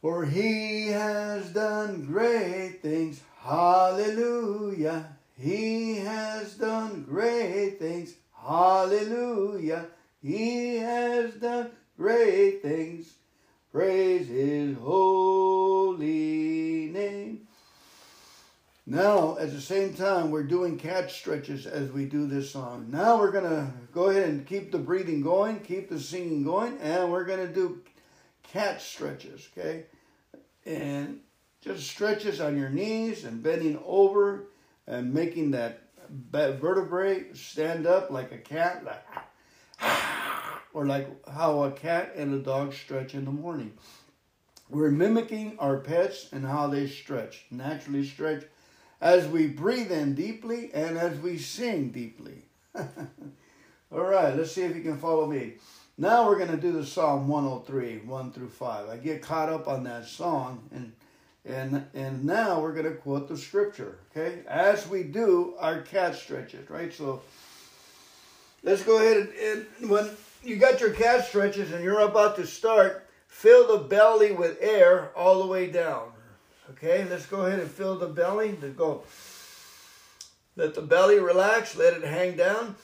[0.00, 3.20] For he has done great things.
[3.40, 5.16] Hallelujah.
[5.38, 8.14] He has done great things.
[8.32, 9.86] Hallelujah.
[10.22, 13.14] He has done great things.
[13.72, 16.08] Praise his holy
[16.92, 17.46] name.
[18.86, 22.88] Now, at the same time, we're doing cat stretches as we do this song.
[22.90, 26.76] Now we're going to go ahead and keep the breathing going, keep the singing going,
[26.78, 27.80] and we're going to do
[28.42, 29.84] cat stretches, okay?
[30.66, 31.20] And
[31.60, 34.46] just stretches on your knees and bending over
[34.86, 39.04] and making that vertebrae stand up like a cat, like,
[40.72, 43.72] or like how a cat and a dog stretch in the morning.
[44.68, 48.44] We're mimicking our pets and how they stretch, naturally stretch
[49.00, 52.44] as we breathe in deeply and as we sing deeply.
[52.76, 55.54] All right, let's see if you can follow me.
[55.98, 58.88] Now we're going to do the Psalm 103, 1 through 5.
[58.88, 60.92] I get caught up on that song and
[61.44, 64.40] and and now we're going to quote the scripture, okay?
[64.46, 66.92] As we do our cat stretches, right?
[66.92, 67.22] So
[68.62, 70.10] let's go ahead and, and when
[70.42, 75.10] you got your cat stretches and you're about to start, fill the belly with air
[75.16, 76.12] all the way down.
[76.70, 78.56] Okay, let's go ahead and fill the belly.
[78.60, 79.02] Let's go.
[80.56, 82.76] Let the belly relax, let it hang down.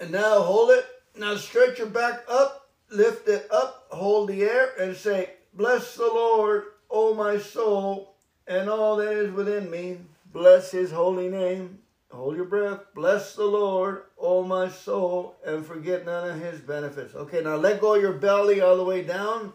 [0.00, 0.86] And now hold it.
[1.16, 6.06] Now stretch your back up, lift it up, hold the air, and say, Bless the
[6.06, 8.16] Lord, O my soul,
[8.48, 9.98] and all that is within me.
[10.32, 11.78] bless his holy name.
[12.14, 12.80] Hold your breath.
[12.94, 17.12] Bless the Lord, O my soul, and forget none of his benefits.
[17.12, 19.52] Okay, now let go your belly all the way down.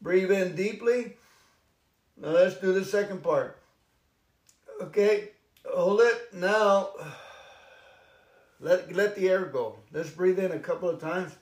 [0.00, 1.16] Breathe in deeply.
[2.16, 3.58] Now let's do the second part.
[4.80, 5.28] Okay,
[5.66, 6.32] hold it.
[6.32, 6.88] Now
[8.58, 9.76] let, let the air go.
[9.92, 11.32] Let's breathe in a couple of times.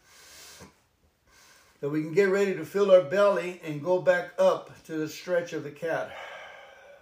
[1.81, 5.09] So we can get ready to fill our belly and go back up to the
[5.09, 6.11] stretch of the cat.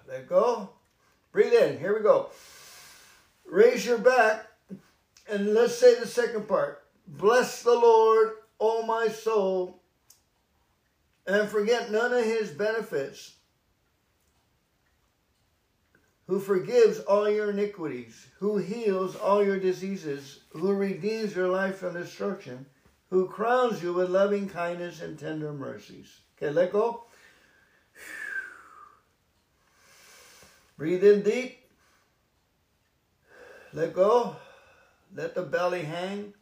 [0.06, 0.68] Let go.
[1.32, 1.78] Breathe in.
[1.78, 2.28] Here we go.
[3.50, 4.46] Raise your back
[5.30, 6.84] and let's say the second part.
[7.06, 9.80] Bless the Lord, O my soul,
[11.26, 13.36] and forget none of his benefits,
[16.26, 21.94] who forgives all your iniquities, who heals all your diseases, who redeems your life from
[21.94, 22.66] destruction,
[23.08, 26.20] who crowns you with loving kindness and tender mercies.
[26.36, 27.04] Okay, let go.
[30.76, 31.57] Breathe in deep.
[33.72, 34.36] Let go.
[35.14, 36.34] Let the belly hang.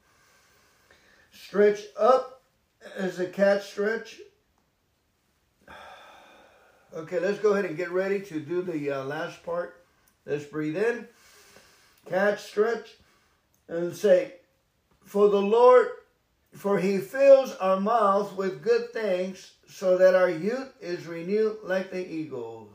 [1.33, 2.43] Stretch up
[2.97, 4.21] as a cat stretch.
[6.95, 9.85] Okay, let's go ahead and get ready to do the uh, last part.
[10.25, 11.07] Let's breathe in,
[12.09, 12.91] cat stretch,
[13.69, 14.35] and say,
[15.05, 15.89] For the Lord,
[16.55, 21.91] for he fills our mouth with good things, so that our youth is renewed like
[21.91, 22.71] the eagle.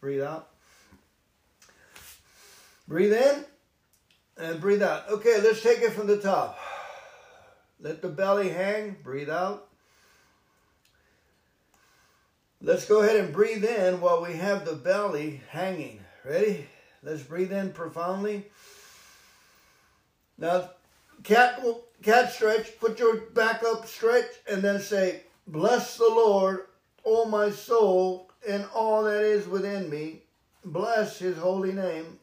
[0.00, 0.48] Breathe out.
[2.88, 3.44] Breathe in
[4.36, 5.08] and breathe out.
[5.10, 6.58] Okay, let's take it from the top.
[7.80, 8.96] Let the belly hang.
[9.02, 9.68] Breathe out.
[12.60, 16.00] Let's go ahead and breathe in while we have the belly hanging.
[16.24, 16.66] Ready?
[17.02, 18.46] Let's breathe in profoundly.
[20.38, 20.70] Now,
[21.22, 21.62] cat
[22.02, 22.78] cat stretch.
[22.80, 26.66] Put your back up, stretch, and then say, "Bless the Lord,
[27.04, 30.22] O my soul, and all that is within me.
[30.64, 32.18] Bless His holy name.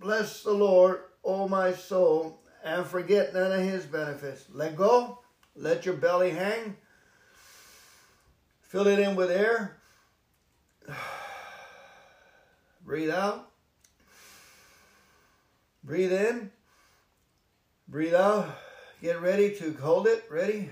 [0.00, 5.20] Bless the Lord, O my soul, and forget none of His benefits." Let go.
[5.56, 6.76] Let your belly hang.
[8.62, 9.76] Fill it in with air.
[12.84, 13.50] Breathe out.
[15.84, 16.50] Breathe in.
[17.86, 18.48] Breathe out.
[19.00, 20.24] Get ready to hold it.
[20.28, 20.70] Ready?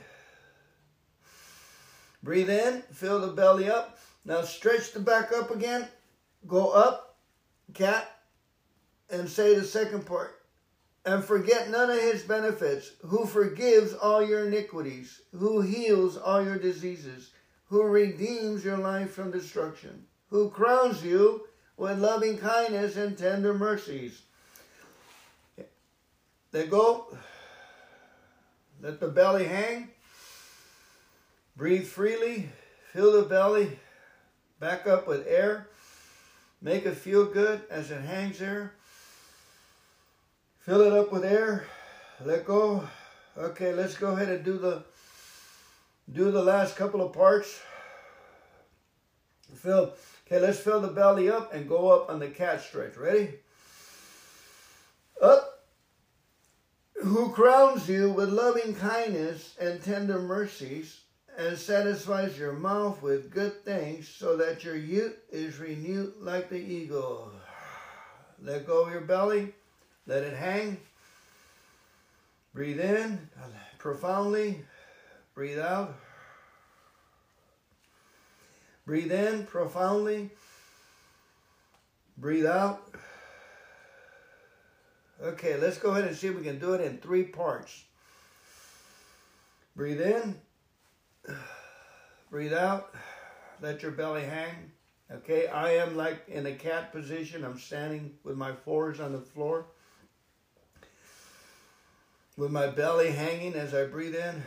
[2.22, 2.82] Breathe in.
[2.92, 3.98] Fill the belly up.
[4.24, 5.86] Now stretch the back up again.
[6.46, 7.16] Go up.
[7.72, 8.10] Cat.
[9.10, 10.41] And say the second part.
[11.04, 16.58] And forget none of his benefits, who forgives all your iniquities, who heals all your
[16.58, 17.30] diseases,
[17.66, 24.22] who redeems your life from destruction, who crowns you with loving kindness and tender mercies.
[26.52, 27.16] Let go.
[28.80, 29.88] Let the belly hang.
[31.56, 32.50] Breathe freely.
[32.92, 33.78] Fill the belly
[34.60, 35.68] back up with air.
[36.60, 38.74] Make it feel good as it hangs there.
[40.62, 41.64] Fill it up with air.
[42.24, 42.88] Let go.
[43.36, 44.84] Okay, let's go ahead and do the
[46.12, 47.60] do the last couple of parts.
[49.56, 49.92] Fill
[50.26, 52.96] Okay, let's fill the belly up and go up on the cat stretch.
[52.96, 53.34] Ready?
[55.20, 55.64] Up.
[57.02, 61.00] Who crowns you with loving kindness and tender mercies
[61.36, 66.60] and satisfies your mouth with good things so that your youth is renewed like the
[66.60, 67.32] eagle.
[68.40, 69.54] Let go of your belly.
[70.06, 70.78] Let it hang.
[72.54, 73.28] Breathe in
[73.78, 74.64] profoundly.
[75.34, 75.94] Breathe out.
[78.84, 80.30] Breathe in profoundly.
[82.18, 82.82] Breathe out.
[85.22, 87.84] Okay, let's go ahead and see if we can do it in three parts.
[89.76, 90.34] Breathe in.
[92.30, 92.94] Breathe out.
[93.60, 94.72] Let your belly hang.
[95.10, 97.44] Okay, I am like in a cat position.
[97.44, 99.66] I'm standing with my fours on the floor.
[102.36, 104.42] With my belly hanging as I breathe in.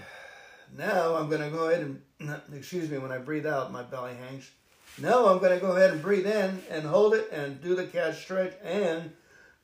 [0.76, 4.16] Now I'm going to go ahead and, excuse me, when I breathe out, my belly
[4.16, 4.50] hangs.
[4.98, 7.86] Now I'm going to go ahead and breathe in and hold it and do the
[7.86, 9.12] cat stretch and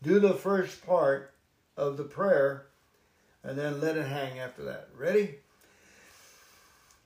[0.04, 1.34] do the first part
[1.78, 2.68] of the prayer
[3.44, 4.90] and then let it hang after that.
[4.96, 5.36] Ready?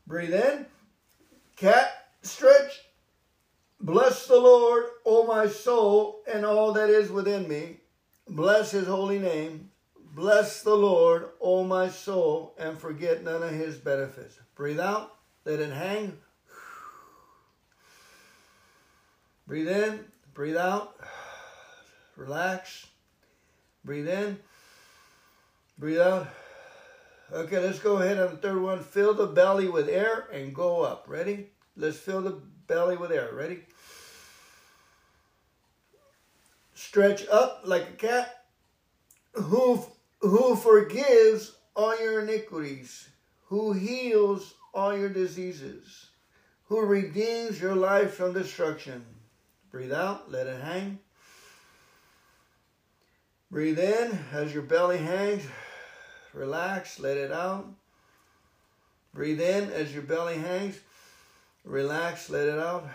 [0.07, 0.65] Breathe in.
[1.55, 2.81] Cat stretch.
[3.79, 7.77] Bless the Lord, O my soul, and all that is within me.
[8.27, 9.69] Bless his holy name.
[10.15, 14.39] Bless the Lord, O my soul, and forget none of his benefits.
[14.55, 15.13] Breathe out,
[15.43, 16.17] let it hang.
[19.45, 20.95] Breathe in, breathe out,
[22.15, 22.87] relax.
[23.83, 24.39] Breathe in,
[25.77, 26.29] breathe out.
[27.33, 28.81] Okay, let's go ahead on the third one.
[28.81, 31.03] Fill the belly with air and go up.
[31.09, 31.47] Ready?
[31.75, 33.31] Let's fill the belly with air.
[33.33, 33.63] Ready?
[36.73, 38.43] Stretch up like a cat.
[39.33, 39.83] Who,
[40.27, 43.09] who forgives all your iniquities,
[43.45, 46.07] who heals all your diseases,
[46.65, 49.05] who redeems your life from destruction.
[49.71, 50.99] Breathe out, let it hang.
[53.51, 55.43] Breathe in as your belly hangs.
[56.33, 57.67] Relax, let it out.
[59.13, 60.79] Breathe in as your belly hangs.
[61.63, 62.87] Relax, let it out.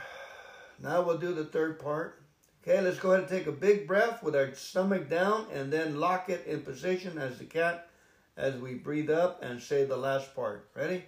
[0.83, 2.20] Now we'll do the third part.
[2.63, 5.99] Okay, let's go ahead and take a big breath with our stomach down and then
[5.99, 7.89] lock it in position as the cat
[8.37, 10.69] as we breathe up and say the last part.
[10.75, 11.05] Ready?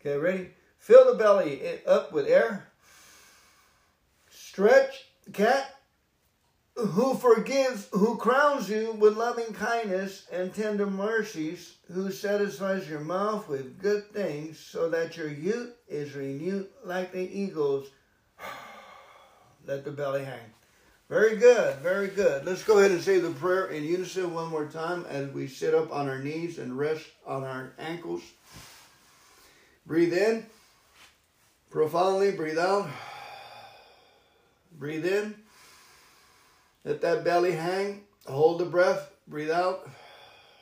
[0.00, 0.50] Okay, ready?
[0.78, 2.68] Fill the belly up with air.
[4.30, 5.74] Stretch, cat,
[6.76, 13.48] who forgives, who crowns you with loving kindness and tender mercies, who satisfies your mouth
[13.48, 17.88] with good things, so that your youth is renewed like the eagles.
[19.66, 20.54] Let the belly hang.
[21.08, 22.44] Very good, very good.
[22.44, 25.74] Let's go ahead and say the prayer in unison one more time as we sit
[25.74, 28.22] up on our knees and rest on our ankles.
[29.86, 30.46] Breathe in
[31.76, 32.88] profoundly, breathe out.
[34.72, 35.34] Breathe in.
[36.84, 38.04] Let that belly hang.
[38.26, 39.10] Hold the breath.
[39.28, 39.88] Breathe out.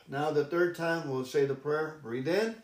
[0.09, 1.99] Now, the third time, we'll say the prayer.
[2.03, 2.55] Breathe in.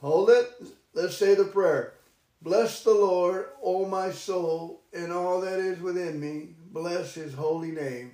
[0.00, 0.48] Hold it.
[0.94, 1.94] Let's say the prayer.
[2.42, 6.54] Bless the Lord, O my soul, and all that is within me.
[6.72, 8.12] Bless his holy name.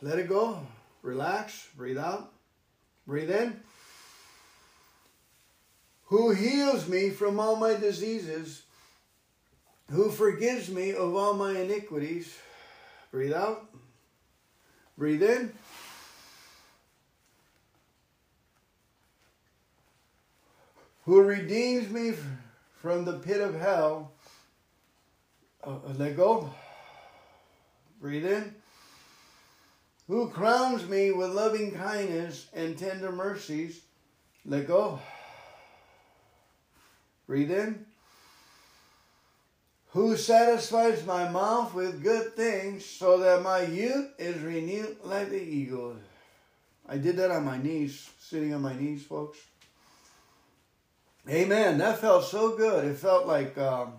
[0.00, 0.66] Let it go.
[1.02, 1.68] Relax.
[1.76, 2.32] Breathe out.
[3.06, 3.60] Breathe in.
[6.06, 8.62] Who heals me from all my diseases,
[9.90, 12.34] who forgives me of all my iniquities
[13.10, 13.66] Breathe out.
[14.98, 15.52] Breathe in.
[21.06, 22.12] Who redeems me
[22.80, 24.12] from the pit of hell.
[25.64, 26.50] Uh, uh, let go.
[28.00, 28.54] Breathe in.
[30.06, 33.80] Who crowns me with loving kindness and tender mercies.
[34.46, 35.00] Let go.
[37.26, 37.84] Breathe in
[39.90, 45.42] who satisfies my mouth with good things so that my youth is renewed like the
[45.42, 45.96] eagle.
[46.88, 49.38] I did that on my knees, sitting on my knees, folks.
[51.28, 51.78] Amen.
[51.78, 52.84] That felt so good.
[52.84, 53.92] It felt like um,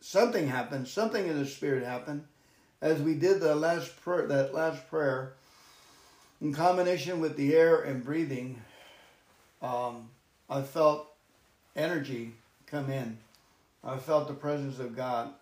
[0.00, 2.24] something happened, something in the spirit happened
[2.80, 5.32] as we did the last prayer, that last prayer
[6.40, 8.62] in combination with the air and breathing.
[9.62, 10.10] Um,
[10.48, 11.12] I felt
[11.74, 12.34] energy
[12.66, 13.18] come in
[13.86, 15.32] I felt the presence of God.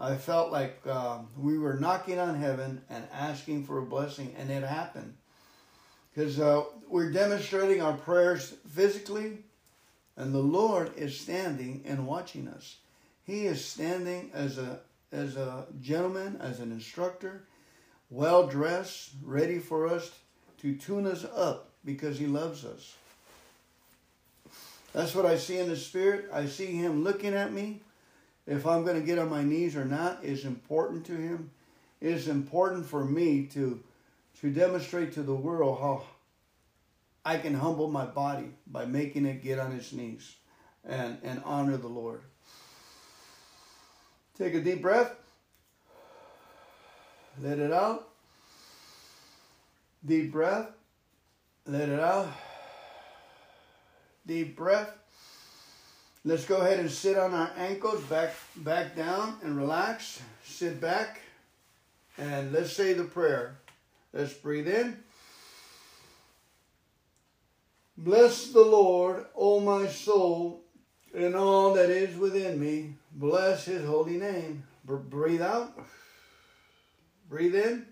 [0.00, 4.50] I felt like um, we were knocking on heaven and asking for a blessing, and
[4.50, 5.14] it happened.
[6.12, 9.38] Because uh, we're demonstrating our prayers physically,
[10.18, 12.76] and the Lord is standing and watching us.
[13.24, 17.44] He is standing as a as a gentleman, as an instructor,
[18.10, 20.10] well dressed, ready for us
[20.60, 22.94] to tune us up because He loves us.
[24.92, 26.28] That's what I see in the spirit.
[26.32, 27.80] I see him looking at me.
[28.46, 31.50] If I'm going to get on my knees or not is important to him.
[32.00, 33.80] It is important for me to
[34.40, 36.04] to demonstrate to the world how
[37.28, 40.36] I can humble my body by making it get on its knees
[40.82, 42.22] and, and honor the Lord.
[44.38, 45.14] Take a deep breath.
[47.42, 48.08] Let it out.
[50.06, 50.68] Deep breath.
[51.66, 52.28] Let it out.
[54.26, 54.90] Deep breath.
[56.24, 60.22] Let's go ahead and sit on our ankles, back, back down and relax.
[60.44, 61.20] Sit back
[62.16, 63.58] and let's say the prayer.
[64.14, 64.96] Let's breathe in.
[68.00, 70.62] Bless the Lord, O my soul,
[71.12, 72.94] and all that is within me.
[73.10, 74.62] Bless his holy name.
[74.84, 75.76] breathe out.
[77.28, 77.86] Breathe in.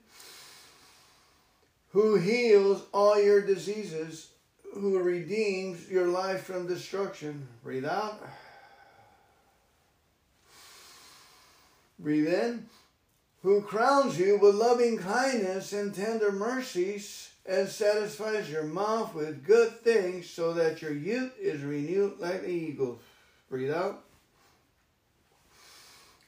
[1.90, 4.28] Who heals all your diseases
[4.74, 7.48] who redeems your life from destruction.
[7.64, 8.22] Breathe out.
[11.98, 12.66] Breathe in.
[13.42, 19.80] Who crowns you with loving kindness and tender mercies and satisfies your mouth with good
[19.82, 23.00] things so that your youth is renewed like the eagle.
[23.48, 24.02] Breathe out.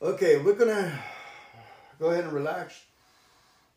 [0.01, 0.99] Okay, we're going to
[1.99, 2.81] go ahead and relax.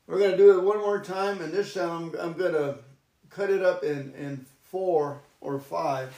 [0.05, 2.77] We're going to do it one more time, and this time I'm, I'm going to
[3.29, 6.13] cut it up in, in four or five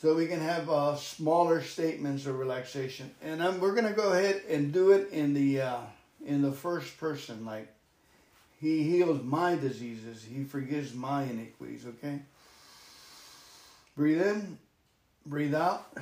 [0.00, 3.10] so we can have uh, smaller statements of relaxation.
[3.22, 5.80] And um, we're going to go ahead and do it in the uh,
[6.24, 7.68] in the first person, like
[8.60, 11.86] He heals my diseases, He forgives my iniquities.
[11.86, 12.20] Okay.
[13.96, 14.58] Breathe in,
[15.26, 15.92] breathe out.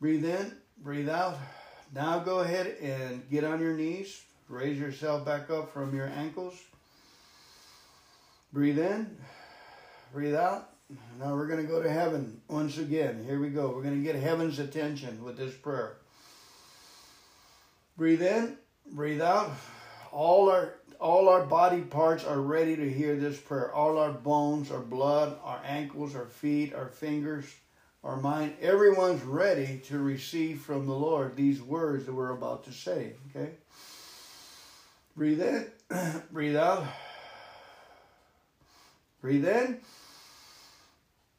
[0.00, 1.36] Breathe in, breathe out.
[1.94, 4.22] Now go ahead and get on your knees.
[4.48, 6.54] Raise yourself back up from your ankles.
[8.52, 9.16] Breathe in.
[10.12, 10.70] Breathe out.
[11.20, 13.24] Now we're going to go to heaven once again.
[13.24, 13.68] Here we go.
[13.68, 15.98] We're going to get heaven's attention with this prayer.
[17.96, 18.56] Breathe in.
[18.92, 19.52] Breathe out.
[20.12, 23.72] All our all our body parts are ready to hear this prayer.
[23.72, 27.46] All our bones, our blood, our ankles, our feet, our fingers,
[28.04, 32.72] our mind, everyone's ready to receive from the Lord these words that we're about to
[32.72, 33.14] say.
[33.30, 33.52] Okay?
[35.16, 35.66] Breathe in,
[36.30, 36.84] breathe out.
[39.22, 39.80] Breathe in.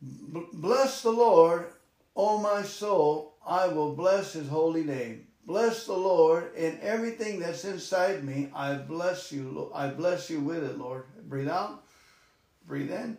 [0.01, 1.67] Bless the Lord,
[2.15, 3.36] O my soul.
[3.45, 5.28] I will bless his holy name.
[5.51, 8.49] Bless the Lord in everything that's inside me.
[8.55, 9.69] I bless you.
[9.75, 11.03] I bless you with it, Lord.
[11.27, 11.83] Breathe out.
[12.65, 13.17] Breathe in.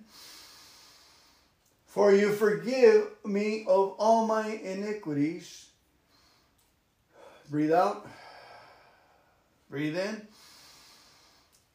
[1.84, 5.66] For you forgive me of all my iniquities.
[7.50, 8.08] Breathe out.
[9.68, 10.26] Breathe in.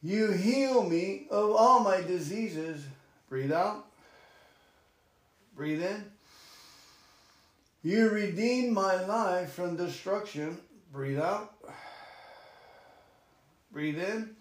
[0.02, 2.84] You heal me of all my diseases.
[3.28, 3.86] Breathe out.
[5.54, 6.17] Breathe in.
[7.82, 10.58] You redeem my life from destruction.
[10.92, 11.54] Breathe out.
[13.70, 14.36] Breathe in.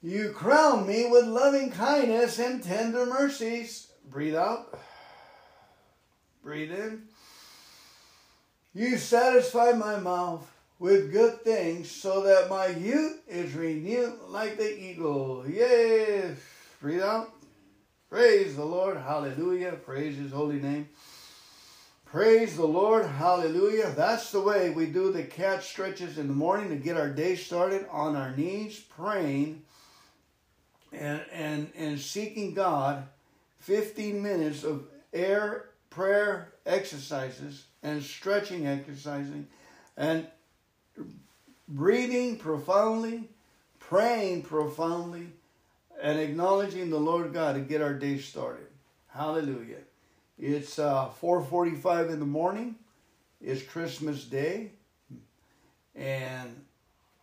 [0.00, 3.88] You crown me with loving kindness and tender mercies.
[4.08, 4.78] Breathe out.
[6.42, 7.02] Breathe in.
[8.74, 14.82] You satisfy my mouth with good things so that my youth is renewed like the
[14.82, 15.44] eagle.
[15.46, 16.38] Yes.
[16.80, 17.32] Breathe out.
[18.08, 18.96] Praise the Lord.
[18.96, 19.72] Hallelujah.
[19.72, 20.88] Praise his holy name.
[22.12, 23.06] Praise the Lord.
[23.06, 23.90] Hallelujah.
[23.96, 27.36] That's the way we do the cat stretches in the morning to get our day
[27.36, 29.62] started on our knees, praying
[30.92, 33.08] and, and, and seeking God.
[33.60, 34.84] 15 minutes of
[35.14, 39.46] air prayer exercises and stretching exercising
[39.96, 40.26] and
[41.66, 43.30] breathing profoundly,
[43.78, 45.28] praying profoundly,
[46.02, 48.66] and acknowledging the Lord God to get our day started.
[49.08, 49.78] Hallelujah.
[50.38, 52.76] It's uh, 4:45 in the morning.
[53.40, 54.70] It's Christmas Day,
[55.94, 56.64] and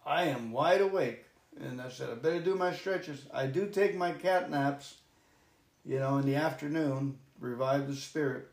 [0.05, 1.25] I am wide awake.
[1.59, 3.25] And I said, I better do my stretches.
[3.33, 4.95] I do take my cat naps,
[5.85, 8.49] you know, in the afternoon, revive the spirit.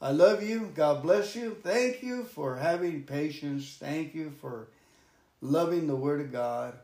[0.00, 0.70] I love you.
[0.74, 1.56] God bless you.
[1.62, 3.76] Thank you for having patience.
[3.80, 4.68] Thank you for
[5.40, 6.74] loving the Word of God.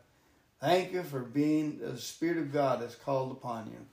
[0.59, 3.85] Thank you for being the Spirit of God that's called upon you.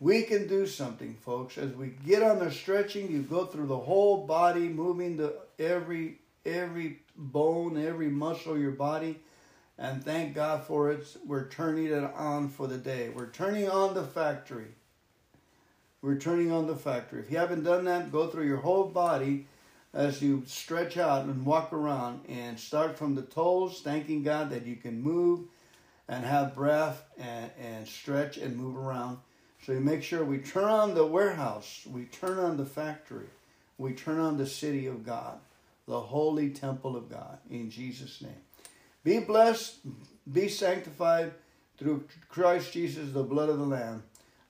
[0.00, 1.58] We can do something, folks.
[1.58, 6.20] As we get on the stretching, you go through the whole body, moving the every
[6.46, 9.20] every bone, every muscle your body,
[9.76, 11.06] and thank God for it.
[11.26, 13.10] We're turning it on for the day.
[13.10, 14.68] We're turning on the factory.
[16.00, 17.20] We're turning on the factory.
[17.20, 19.46] If you haven't done that, go through your whole body
[19.92, 24.64] as you stretch out and walk around and start from the toes, thanking God that
[24.64, 25.40] you can move
[26.08, 29.18] and have breath and, and stretch and move around.
[29.62, 33.26] So you make sure we turn on the warehouse, we turn on the factory,
[33.76, 35.38] we turn on the city of God,
[35.86, 38.32] the holy temple of God, in Jesus' name.
[39.04, 39.76] Be blessed,
[40.32, 41.32] be sanctified
[41.78, 44.02] through Christ Jesus, the blood of the Lamb.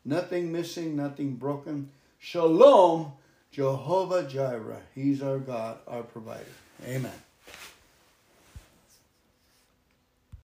[0.04, 1.90] Nothing missing, nothing broken.
[2.18, 3.12] Shalom,
[3.50, 4.80] Jehovah Jireh.
[4.94, 6.44] He's our God, our provider.
[6.86, 7.12] Amen.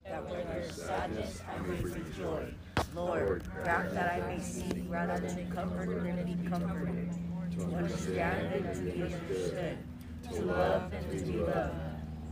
[0.03, 1.81] That where there's sadness, I may
[2.17, 2.53] joy.
[2.97, 7.11] Lord, grant that I may see rather than comfort and be comforted,
[7.51, 9.77] to understand and to be understood,
[10.33, 11.75] to love and to be loved.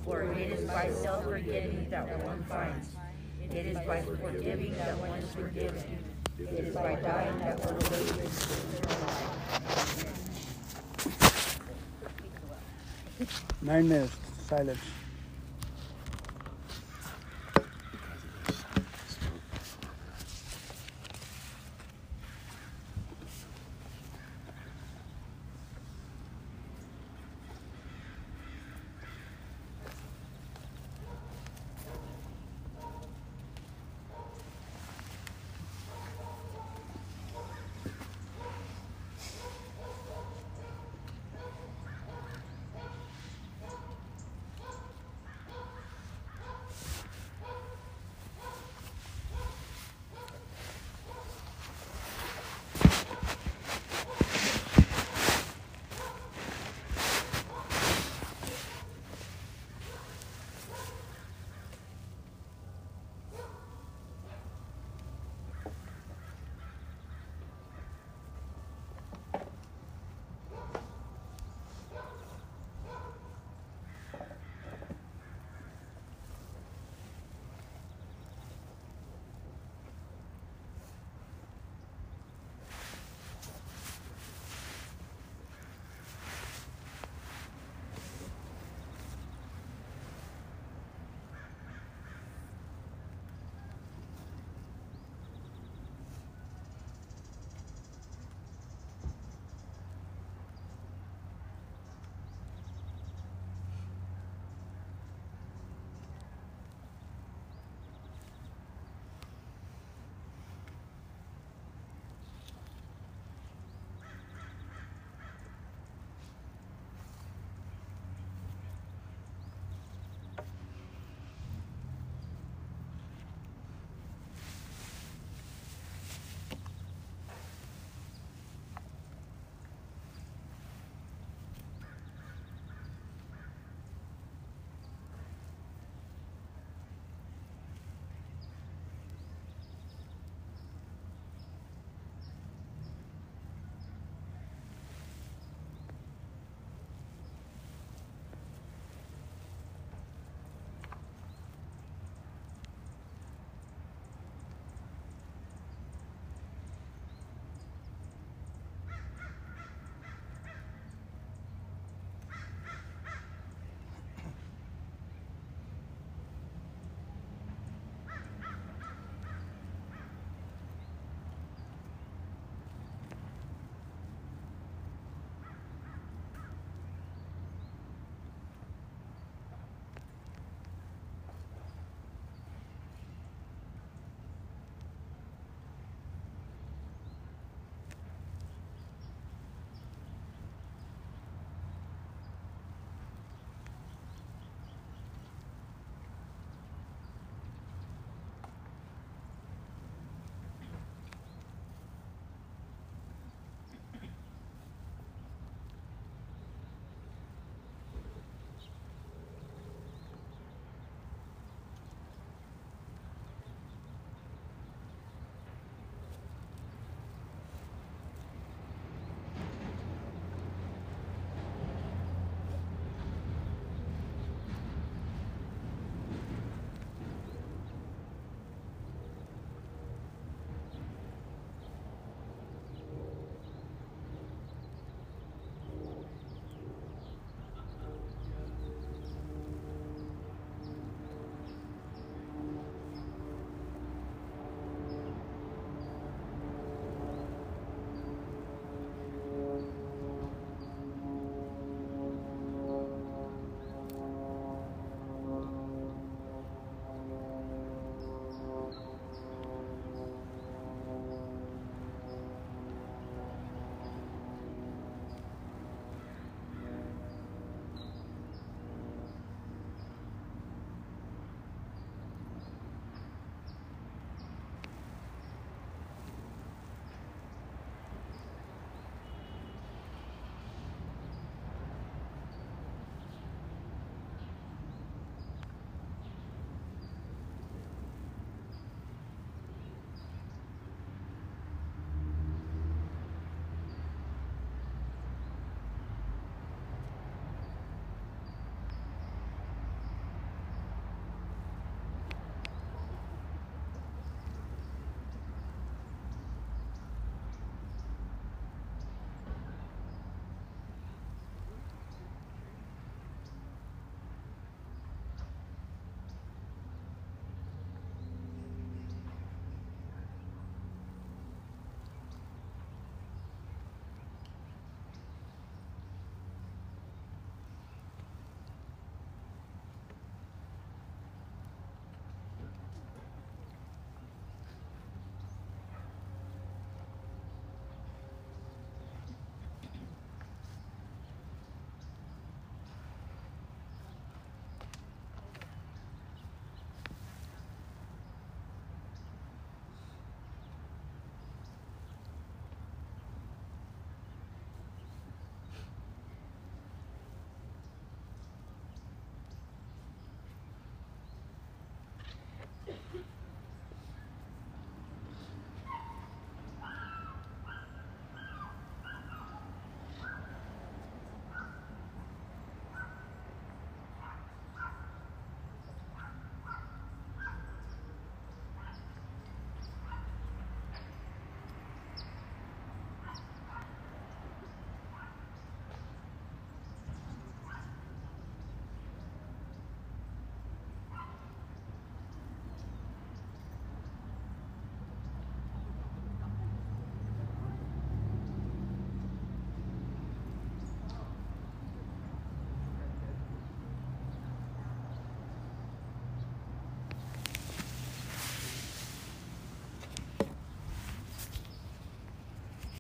[0.04, 2.96] For it is by self-forgetting that one finds.
[3.44, 6.04] It is by forgiving that one is forgiven.
[6.40, 8.58] It is by dying that one lives.
[13.62, 14.16] Nine minutes,
[14.48, 14.80] silence.